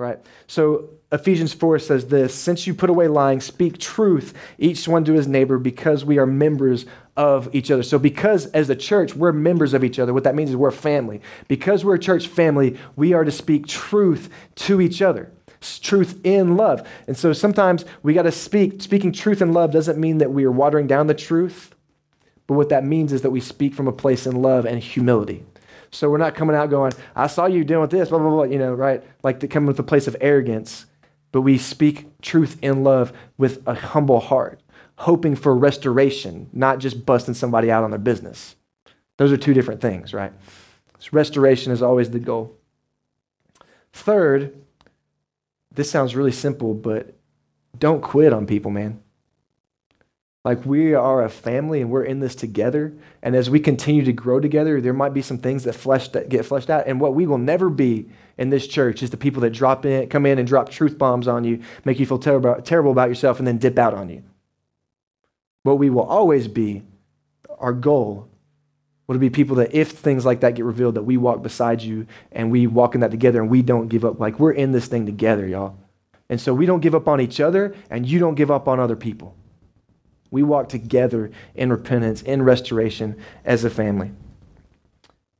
Right. 0.00 0.18
So 0.46 0.88
Ephesians 1.12 1.52
4 1.52 1.78
says 1.78 2.06
this 2.06 2.34
Since 2.34 2.66
you 2.66 2.72
put 2.72 2.88
away 2.88 3.06
lying, 3.06 3.42
speak 3.42 3.76
truth, 3.76 4.32
each 4.56 4.88
one 4.88 5.04
to 5.04 5.12
his 5.12 5.28
neighbor, 5.28 5.58
because 5.58 6.06
we 6.06 6.18
are 6.18 6.24
members 6.24 6.86
of 7.18 7.54
each 7.54 7.70
other. 7.70 7.82
So, 7.82 7.98
because 7.98 8.46
as 8.46 8.70
a 8.70 8.74
church, 8.74 9.14
we're 9.14 9.32
members 9.32 9.74
of 9.74 9.84
each 9.84 9.98
other, 9.98 10.14
what 10.14 10.24
that 10.24 10.34
means 10.34 10.48
is 10.48 10.56
we're 10.56 10.70
family. 10.70 11.20
Because 11.48 11.84
we're 11.84 11.96
a 11.96 12.00
church 12.00 12.28
family, 12.28 12.78
we 12.96 13.12
are 13.12 13.24
to 13.24 13.30
speak 13.30 13.66
truth 13.66 14.30
to 14.54 14.80
each 14.80 15.02
other. 15.02 15.30
Truth 15.60 16.18
in 16.24 16.56
love. 16.56 16.88
And 17.06 17.14
so 17.14 17.34
sometimes 17.34 17.84
we 18.02 18.14
got 18.14 18.22
to 18.22 18.32
speak. 18.32 18.80
Speaking 18.80 19.12
truth 19.12 19.42
in 19.42 19.52
love 19.52 19.70
doesn't 19.70 19.98
mean 19.98 20.16
that 20.16 20.32
we 20.32 20.44
are 20.44 20.50
watering 20.50 20.86
down 20.86 21.08
the 21.08 21.14
truth, 21.14 21.74
but 22.46 22.54
what 22.54 22.70
that 22.70 22.86
means 22.86 23.12
is 23.12 23.20
that 23.20 23.30
we 23.30 23.40
speak 23.40 23.74
from 23.74 23.86
a 23.86 23.92
place 23.92 24.26
in 24.26 24.40
love 24.40 24.64
and 24.64 24.82
humility. 24.82 25.44
So 25.90 26.08
we're 26.08 26.18
not 26.18 26.34
coming 26.34 26.54
out 26.54 26.70
going, 26.70 26.92
I 27.16 27.26
saw 27.26 27.46
you 27.46 27.64
doing 27.64 27.80
with 27.80 27.90
this, 27.90 28.08
blah, 28.10 28.18
blah, 28.18 28.30
blah, 28.30 28.42
you 28.44 28.58
know, 28.58 28.72
right? 28.72 29.02
Like 29.22 29.40
to 29.40 29.48
come 29.48 29.66
with 29.66 29.78
a 29.78 29.82
place 29.82 30.06
of 30.06 30.16
arrogance, 30.20 30.86
but 31.32 31.42
we 31.42 31.58
speak 31.58 32.20
truth 32.20 32.58
in 32.62 32.84
love 32.84 33.12
with 33.38 33.62
a 33.66 33.74
humble 33.74 34.20
heart 34.20 34.60
hoping 35.00 35.34
for 35.34 35.56
restoration, 35.56 36.46
not 36.52 36.78
just 36.78 37.06
busting 37.06 37.32
somebody 37.32 37.70
out 37.70 37.82
on 37.82 37.90
their 37.90 37.98
business. 37.98 38.54
Those 39.16 39.32
are 39.32 39.36
two 39.38 39.54
different 39.54 39.80
things, 39.80 40.12
right? 40.12 40.30
So 40.98 41.08
restoration 41.12 41.72
is 41.72 41.80
always 41.80 42.10
the 42.10 42.18
goal. 42.18 42.54
Third, 43.94 44.60
this 45.72 45.90
sounds 45.90 46.14
really 46.14 46.32
simple, 46.32 46.74
but 46.74 47.14
don't 47.78 48.02
quit 48.02 48.34
on 48.34 48.46
people, 48.46 48.70
man. 48.70 49.02
Like 50.44 50.64
we 50.64 50.94
are 50.94 51.22
a 51.22 51.28
family 51.28 51.82
and 51.82 51.90
we're 51.90 52.04
in 52.04 52.20
this 52.20 52.34
together. 52.34 52.94
And 53.22 53.36
as 53.36 53.50
we 53.50 53.60
continue 53.60 54.04
to 54.04 54.12
grow 54.12 54.40
together, 54.40 54.80
there 54.80 54.94
might 54.94 55.12
be 55.12 55.20
some 55.20 55.36
things 55.36 55.64
that, 55.64 55.74
flesh, 55.74 56.08
that 56.08 56.30
get 56.30 56.46
fleshed 56.46 56.70
out. 56.70 56.86
And 56.86 56.98
what 56.98 57.14
we 57.14 57.26
will 57.26 57.38
never 57.38 57.68
be 57.68 58.08
in 58.38 58.48
this 58.48 58.66
church 58.66 59.02
is 59.02 59.10
the 59.10 59.18
people 59.18 59.42
that 59.42 59.50
drop 59.50 59.84
in, 59.84 60.08
come 60.08 60.24
in 60.24 60.38
and 60.38 60.48
drop 60.48 60.70
truth 60.70 60.96
bombs 60.96 61.28
on 61.28 61.44
you, 61.44 61.62
make 61.84 62.00
you 62.00 62.06
feel 62.06 62.18
terrible, 62.18 62.60
terrible 62.62 62.90
about 62.90 63.10
yourself, 63.10 63.38
and 63.38 63.46
then 63.46 63.58
dip 63.58 63.78
out 63.78 63.92
on 63.92 64.08
you. 64.08 64.22
What 65.62 65.78
we 65.78 65.90
will 65.90 66.04
always 66.04 66.48
be, 66.48 66.84
our 67.58 67.74
goal, 67.74 68.30
will 69.06 69.18
be 69.18 69.28
people 69.28 69.56
that 69.56 69.74
if 69.74 69.90
things 69.90 70.24
like 70.24 70.40
that 70.40 70.54
get 70.54 70.64
revealed, 70.64 70.94
that 70.94 71.02
we 71.02 71.18
walk 71.18 71.42
beside 71.42 71.82
you 71.82 72.06
and 72.32 72.50
we 72.50 72.66
walk 72.66 72.94
in 72.94 73.02
that 73.02 73.10
together 73.10 73.42
and 73.42 73.50
we 73.50 73.60
don't 73.60 73.88
give 73.88 74.04
up. 74.06 74.18
Like 74.18 74.38
we're 74.38 74.52
in 74.52 74.72
this 74.72 74.86
thing 74.86 75.04
together, 75.04 75.46
y'all. 75.46 75.76
And 76.30 76.40
so 76.40 76.54
we 76.54 76.64
don't 76.64 76.80
give 76.80 76.94
up 76.94 77.08
on 77.08 77.20
each 77.20 77.40
other 77.40 77.74
and 77.90 78.06
you 78.06 78.20
don't 78.20 78.36
give 78.36 78.50
up 78.52 78.68
on 78.68 78.78
other 78.78 78.96
people. 78.96 79.36
We 80.30 80.42
walk 80.42 80.68
together 80.68 81.30
in 81.54 81.70
repentance, 81.70 82.22
in 82.22 82.42
restoration 82.42 83.16
as 83.44 83.64
a 83.64 83.70
family. 83.70 84.12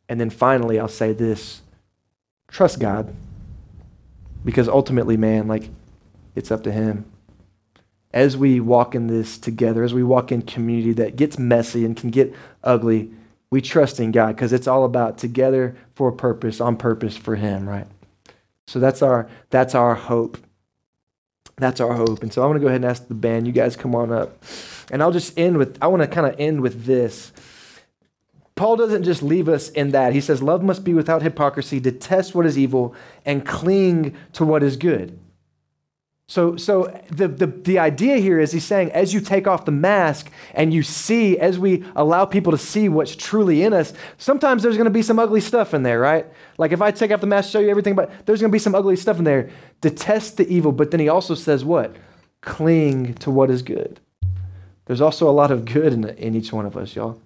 And 0.09 0.21
then 0.21 0.31
finally, 0.31 0.81
I'll 0.81 0.89
say 0.89 1.13
this 1.13 1.63
trust 2.49 2.81
God. 2.81 3.15
Because 4.45 4.69
ultimately, 4.69 5.17
man, 5.17 5.49
like, 5.49 5.69
it's 6.35 6.51
up 6.51 6.63
to 6.65 6.73
Him 6.73 7.05
as 8.13 8.37
we 8.37 8.61
walk 8.61 8.95
in 8.95 9.07
this 9.07 9.39
together, 9.39 9.83
as 9.83 9.95
we 9.95 10.03
walk 10.03 10.33
in 10.33 10.43
community 10.43 10.93
that 10.93 11.17
gets 11.17 11.39
messy 11.39 11.85
and 11.85 11.97
can 11.97 12.11
get 12.11 12.35
ugly, 12.65 13.11
we 13.51 13.61
trust 13.61 14.01
in 14.01 14.11
God 14.11 14.35
because 14.35 14.53
it's 14.53 14.67
all 14.67 14.85
about 14.85 15.19
together 15.19 15.77
for 15.95 16.09
a 16.09 16.13
purpose, 16.13 16.61
on 16.61 16.77
purpose 16.77 17.17
for 17.17 17.37
Him, 17.37 17.69
right? 17.69 17.87
So 18.67 18.79
that's 18.79 19.03
our 19.03 19.29
that's 19.51 19.75
our 19.75 19.95
hope. 19.95 20.39
That's 21.61 21.81
our 21.81 21.93
hope. 21.93 22.23
And 22.23 22.33
so 22.33 22.43
I 22.43 22.47
want 22.47 22.57
to 22.57 22.61
go 22.61 22.67
ahead 22.67 22.83
and 22.83 22.91
ask 22.91 23.07
the 23.07 23.15
band, 23.15 23.47
you 23.47 23.53
guys 23.53 23.77
come 23.77 23.95
on 23.95 24.11
up. 24.11 24.43
And 24.91 25.03
I'll 25.03 25.13
just 25.13 25.39
end 25.39 25.59
with 25.59 25.79
I 25.81 25.87
want 25.87 26.03
to 26.03 26.09
kind 26.09 26.27
of 26.27 26.35
end 26.39 26.63
with 26.63 26.85
this. 26.85 27.33
Paul 28.57 28.77
doesn't 28.77 29.05
just 29.05 29.23
leave 29.23 29.49
us 29.49 29.71
in 29.71 29.93
that. 29.93 30.13
He 30.13 30.21
says, 30.21 30.43
Love 30.43 30.63
must 30.63 30.85
be 30.85 30.93
without 30.93 31.23
hypocrisy, 31.23 31.81
detest 31.81 32.35
what 32.35 32.45
is 32.45 32.59
evil, 32.59 32.95
and 33.25 33.47
cling 33.47 34.17
to 34.35 34.45
what 34.45 34.63
is 34.63 34.77
good. 34.77 35.19
So, 36.31 36.55
so 36.55 36.97
the, 37.11 37.27
the, 37.27 37.49
the 37.49 37.81
idea 37.81 38.19
here 38.19 38.39
is 38.39 38.53
he's 38.53 38.65
saying, 38.65 38.93
as 38.93 39.13
you 39.13 39.21
take 39.21 39.49
off 39.49 39.65
the 39.65 39.73
mask 39.73 40.31
and 40.55 40.73
you 40.73 40.85
see, 40.85 41.37
as 41.37 41.59
we 41.59 41.85
allow 41.97 42.25
people 42.25 42.53
to 42.53 42.59
see 42.59 42.89
what's 42.89 43.17
truly 43.17 43.65
in 43.65 43.73
us, 43.73 43.93
sometimes 44.17 44.63
there's 44.63 44.77
going 44.77 44.85
to 44.85 44.93
be 44.93 45.03
some 45.03 45.19
ugly 45.19 45.41
stuff 45.41 45.75
in 45.75 45.83
there, 45.83 45.99
right? 45.99 46.25
Like 46.57 46.71
if 46.71 46.81
I 46.81 46.93
take 46.93 47.11
off 47.11 47.21
the 47.21 47.27
mask, 47.27 47.51
show 47.51 47.59
you 47.59 47.69
everything, 47.69 47.97
but 47.97 48.13
there's 48.27 48.41
going 48.41 48.53
to 48.53 48.55
be 48.55 48.61
some 48.61 48.77
ugly 48.77 48.95
stuff 48.95 49.19
in 49.19 49.25
there. 49.25 49.51
Detest 49.81 50.37
the 50.37 50.49
evil, 50.49 50.71
but 50.71 50.93
then 50.93 51.01
he 51.01 51.09
also 51.09 51.35
says 51.35 51.65
what? 51.65 51.97
Cling 52.43 53.15
to 53.15 53.31
what 53.33 53.51
is 53.51 53.63
good. 53.63 53.99
There's 54.85 55.01
also 55.01 55.29
a 55.29 55.33
lot 55.33 55.51
of 55.51 55.65
good 55.65 55.93
in, 55.93 56.05
in 56.11 56.37
each 56.37 56.53
one 56.53 56.65
of 56.65 56.77
us, 56.77 56.95
y'all. 56.95 57.21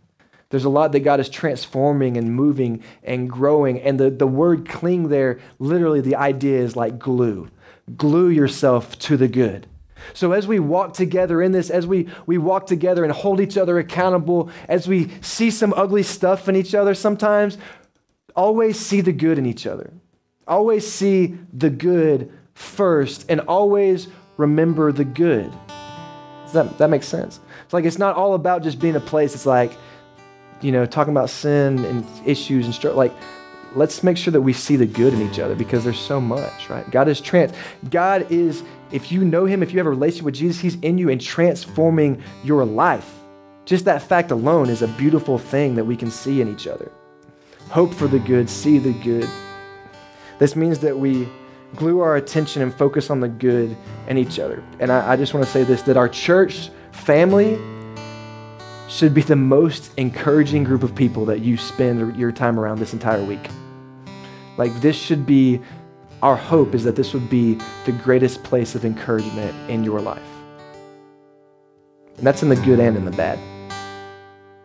There's 0.49 0.65
a 0.65 0.71
lot 0.71 0.93
that 0.93 1.01
God 1.01 1.21
is 1.21 1.29
transforming 1.29 2.17
and 2.17 2.35
moving 2.35 2.83
and 3.03 3.29
growing. 3.29 3.83
And 3.83 4.01
the, 4.01 4.09
the 4.09 4.27
word 4.27 4.67
cling 4.67 5.09
there, 5.09 5.41
literally, 5.59 6.01
the 6.01 6.17
idea 6.17 6.59
is 6.59 6.75
like 6.75 6.99
glue 6.99 7.51
glue 7.97 8.29
yourself 8.29 8.99
to 9.01 9.17
the 9.17 9.29
good. 9.29 9.67
So, 10.13 10.33
as 10.33 10.47
we 10.47 10.61
walk 10.61 10.93
together 10.93 11.41
in 11.41 11.53
this, 11.53 11.71
as 11.71 11.87
we, 11.87 12.09
we 12.27 12.37
walk 12.37 12.67
together 12.67 13.05
and 13.05 13.13
hold 13.13 13.41
each 13.41 13.57
other 13.57 13.79
accountable, 13.79 14.51
as 14.69 14.87
we 14.87 15.11
see 15.23 15.51
some 15.51 15.73
ugly 15.75 16.03
stuff 16.03 16.49
in 16.49 16.57
each 16.57 16.75
other 16.75 16.95
sometimes, 16.95 17.57
always 18.37 18.79
see 18.79 19.01
the 19.01 19.13
good 19.13 19.39
in 19.39 19.47
each 19.47 19.67
other. 19.67 19.93
Always 20.47 20.91
see 20.91 21.39
the 21.53 21.71
good 21.71 22.31
first 22.55 23.25
and 23.31 23.41
always 23.41 24.09
remember 24.37 24.93
the 24.93 25.05
good. 25.05 25.51
Does 26.45 26.53
that, 26.53 26.79
that 26.79 26.91
makes 26.91 27.09
sense? 27.09 27.41
It's 27.65 27.73
like 27.73 27.85
it's 27.85 27.99
not 27.99 28.17
all 28.17 28.35
about 28.35 28.63
just 28.63 28.79
being 28.79 28.97
a 28.97 29.01
place, 29.01 29.35
it's 29.35 29.47
like, 29.47 29.73
you 30.61 30.71
know, 30.71 30.87
talking 30.87 31.13
about 31.13 31.31
sin 31.31 31.85
and 31.85 32.07
issues 32.27 32.67
and 32.67 32.75
stuff. 32.75 32.95
Like, 32.95 33.13
let's 33.75 34.03
make 34.03 34.17
sure 34.17 34.33
that 34.33 34.41
we 34.41 34.53
see 34.53 34.77
the 34.77 34.87
good 34.87 35.13
in 35.13 35.23
each 35.23 35.39
other 35.39 35.55
because 35.55 35.85
there's 35.85 35.99
so 35.99 36.21
much, 36.21 36.71
right? 36.71 36.89
God 36.91 37.09
is 37.09 37.21
trans. 37.21 37.53
God 37.91 38.31
is, 38.31 38.63
if 38.93 39.11
you 39.11 39.25
know 39.25 39.45
Him, 39.45 39.63
if 39.63 39.73
you 39.73 39.79
have 39.79 39.87
a 39.87 39.91
relationship 39.91 40.25
with 40.25 40.35
Jesus, 40.35 40.61
He's 40.61 40.77
in 40.81 40.99
you 40.99 41.11
and 41.11 41.21
transforming 41.21 42.23
your 42.43 42.65
life. 42.65 43.13
Just 43.65 43.85
that 43.87 44.03
fact 44.03 44.31
alone 44.31 44.69
is 44.69 44.83
a 44.83 44.89
beautiful 44.89 45.39
thing 45.39 45.75
that 45.75 45.85
we 45.85 45.97
can 45.97 46.11
see 46.11 46.41
in 46.41 46.53
each 46.53 46.67
other. 46.67 46.91
Hope 47.69 47.95
for 47.95 48.07
the 48.07 48.19
good, 48.19 48.49
see 48.49 48.79
the 48.79 48.93
good. 48.93 49.29
This 50.39 50.55
means 50.55 50.79
that 50.81 50.97
we 50.97 51.29
glue 51.77 52.01
our 52.01 52.17
attention 52.17 52.63
and 52.63 52.73
focus 52.73 53.11
on 53.11 53.21
the 53.21 53.29
good 53.29 53.77
in 54.07 54.19
each 54.19 54.39
other. 54.39 54.63
And 54.81 54.93
I, 54.93 55.13
I 55.13 55.17
just 55.17 55.35
want 55.35 55.47
to 55.47 55.51
say 55.51 55.65
this 55.65 55.83
that 55.83 55.97
our 55.97 56.09
church 56.09 56.71
family 56.93 57.59
should 58.89 59.15
be 59.15 59.23
the 59.23 59.35
most 59.35 59.91
encouraging 59.97 60.63
group 60.63 60.83
of 60.83 60.95
people 60.95 61.25
that 61.25 61.41
you 61.41 61.57
spend 61.57 62.17
your 62.17 62.31
time 62.31 62.61
around 62.61 62.79
this 62.79 62.93
entire 62.93 63.25
week. 63.25 63.49
Like, 64.57 64.73
this 64.81 64.97
should 64.97 65.27
be 65.27 65.61
our 66.23 66.37
hope 66.37 66.75
is 66.75 66.85
that 66.85 66.97
this 66.97 67.13
would 67.13 67.29
be 67.29 67.59
the 67.85 67.93
greatest 67.93 68.43
place 68.45 68.75
of 68.75 68.85
encouragement 68.85 69.55
in 69.71 69.85
your 69.85 70.01
life. 70.01 70.23
And 72.17 72.27
that's 72.27 72.43
in 72.43 72.49
the 72.49 72.57
good 72.57 72.81
and 72.81 72.97
in 72.97 73.05
the 73.05 73.11
bad. 73.11 73.39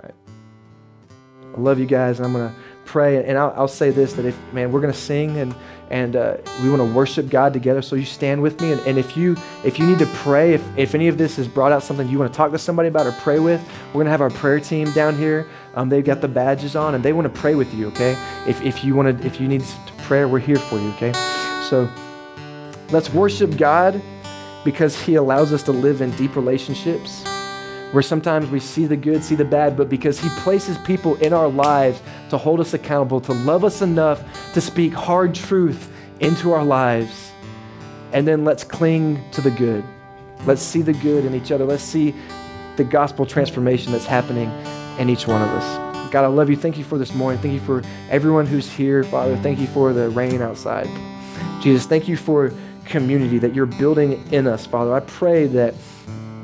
Right? 0.02 0.14
I 1.56 1.60
love 1.60 1.80
you 1.80 1.86
guys, 1.86 2.20
and 2.20 2.26
I'm 2.26 2.34
going 2.34 2.50
to 2.50 2.56
pray. 2.90 3.24
And 3.24 3.38
I'll, 3.38 3.54
I'll, 3.56 3.68
say 3.68 3.92
this 3.92 4.14
that 4.14 4.26
if, 4.26 4.36
man, 4.52 4.72
we're 4.72 4.82
going 4.82 4.92
to 4.92 5.00
sing 5.00 5.38
and, 5.38 5.54
and 5.92 6.16
uh, 6.16 6.38
we 6.64 6.70
want 6.70 6.82
to 6.82 6.92
worship 6.92 7.30
God 7.30 7.54
together. 7.54 7.84
So 7.84 7.96
you 7.96 8.04
stand 8.04 8.42
with 8.42 8.60
me. 8.62 8.72
And, 8.72 8.82
and 8.82 8.98
if, 8.98 9.16
you, 9.16 9.38
if 9.64 9.78
you 9.78 9.86
need 9.86 10.00
to 10.00 10.08
pray, 10.08 10.56
if, 10.56 10.78
if 10.78 10.96
any 10.96 11.08
of 11.08 11.18
this 11.18 11.36
has 11.36 11.48
brought 11.48 11.72
out 11.72 11.84
something 11.84 12.10
you 12.10 12.18
want 12.18 12.34
to 12.34 12.36
talk 12.36 12.52
to 12.52 12.58
somebody 12.58 12.90
about 12.90 13.06
or 13.06 13.12
pray 13.12 13.38
with, 13.38 13.62
we're 13.88 13.94
going 13.94 14.06
to 14.06 14.12
have 14.12 14.22
our 14.22 14.32
prayer 14.32 14.60
team 14.60 14.92
down 14.94 15.16
here. 15.16 15.48
Um, 15.76 15.88
they've 15.88 16.04
got 16.04 16.20
the 16.20 16.28
badges 16.28 16.76
on 16.76 16.96
and 16.96 17.04
they 17.04 17.14
want 17.14 17.32
to 17.32 17.40
pray 17.40 17.54
with 17.54 17.72
you, 17.76 17.88
okay? 17.90 18.18
If, 18.48 18.62
if 18.64 18.84
you 18.84 18.96
want 18.96 19.20
to, 19.20 19.26
if 19.26 19.40
you 19.40 19.48
need 19.48 19.64
prayer, 20.00 20.28
we're 20.28 20.40
here 20.40 20.58
for 20.58 20.80
you, 20.80 20.90
okay? 20.94 21.14
So 21.70 21.88
let's 22.90 23.14
worship 23.14 23.56
God 23.56 24.02
because 24.66 25.00
He 25.00 25.16
allows 25.16 25.54
us 25.54 25.62
to 25.64 25.72
live 25.72 26.02
in 26.02 26.10
deep 26.12 26.36
relationships 26.36 27.24
where 27.92 28.04
sometimes 28.04 28.50
we 28.50 28.60
see 28.60 28.86
the 28.86 28.96
good, 28.96 29.24
see 29.24 29.36
the 29.36 29.46
bad, 29.46 29.76
but 29.76 29.90
because 29.90 30.20
He 30.20 30.30
places 30.42 30.78
people 30.80 31.16
in 31.18 31.34
our 31.34 31.48
lives 31.48 32.02
to 32.30 32.38
hold 32.38 32.60
us 32.60 32.74
accountable, 32.74 33.22
to 33.22 33.34
love 33.34 33.64
us 33.64 33.82
enough 33.82 34.24
to 34.54 34.62
speak 34.62 34.94
hard 34.94 35.36
truth 35.36 35.92
into 36.20 36.52
our 36.52 36.64
lives. 36.64 37.32
And 38.14 38.28
then 38.28 38.44
let's 38.44 38.64
cling 38.64 39.22
to 39.32 39.42
the 39.42 39.52
good. 39.52 39.84
Let's 40.46 40.62
see 40.62 40.82
the 40.82 40.94
good 40.94 41.26
in 41.26 41.36
each 41.36 41.52
other. 41.52 41.66
Let's 41.66 41.84
see 41.84 42.16
the 42.78 42.84
gospel 42.84 43.26
transformation 43.26 43.92
that's 43.92 44.06
happening 44.06 44.50
in 45.00 45.10
each 45.10 45.28
one 45.28 45.42
of 45.42 45.50
us. 45.50 46.12
God, 46.12 46.24
I 46.24 46.28
love 46.28 46.50
you. 46.50 46.56
Thank 46.56 46.78
you 46.78 46.84
for 46.84 46.98
this 46.98 47.14
morning. 47.14 47.40
Thank 47.42 47.54
you 47.54 47.60
for 47.60 47.84
everyone 48.10 48.46
who's 48.46 48.72
here, 48.72 49.04
Father. 49.04 49.38
Thank 49.38 49.60
you 49.60 49.68
for 49.68 49.94
the 49.94 50.10
rain 50.10 50.42
outside. 50.42 50.88
Jesus, 51.62 51.86
thank 51.86 52.08
you 52.08 52.18
for 52.18 52.52
community 52.86 53.38
that 53.38 53.54
you're 53.54 53.68
building 53.68 54.24
in 54.32 54.48
us, 54.48 54.66
Father. 54.66 54.94
I 54.94 55.02
pray 55.02 55.46
that 55.48 55.76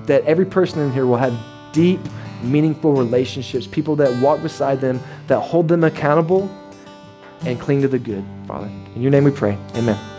that 0.06 0.24
every 0.26 0.46
person 0.46 0.82
in 0.82 0.92
here 0.94 1.06
will 1.06 1.18
have 1.18 1.36
deep, 1.72 2.00
meaningful 2.46 2.94
relationships, 2.94 3.68
people 3.68 3.96
that 3.98 4.22
walk 4.22 4.42
beside 4.42 4.82
them, 4.82 5.00
that 5.28 5.40
hold 5.40 5.68
them 5.68 5.84
accountable, 5.84 6.50
and 7.42 7.60
cling 7.60 7.82
to 7.82 7.88
the 7.88 8.00
good, 8.00 8.24
Father. 8.48 8.68
In 8.96 9.02
your 9.02 9.12
name 9.12 9.24
we 9.24 9.32
pray. 9.32 9.58
Amen. 9.76 10.15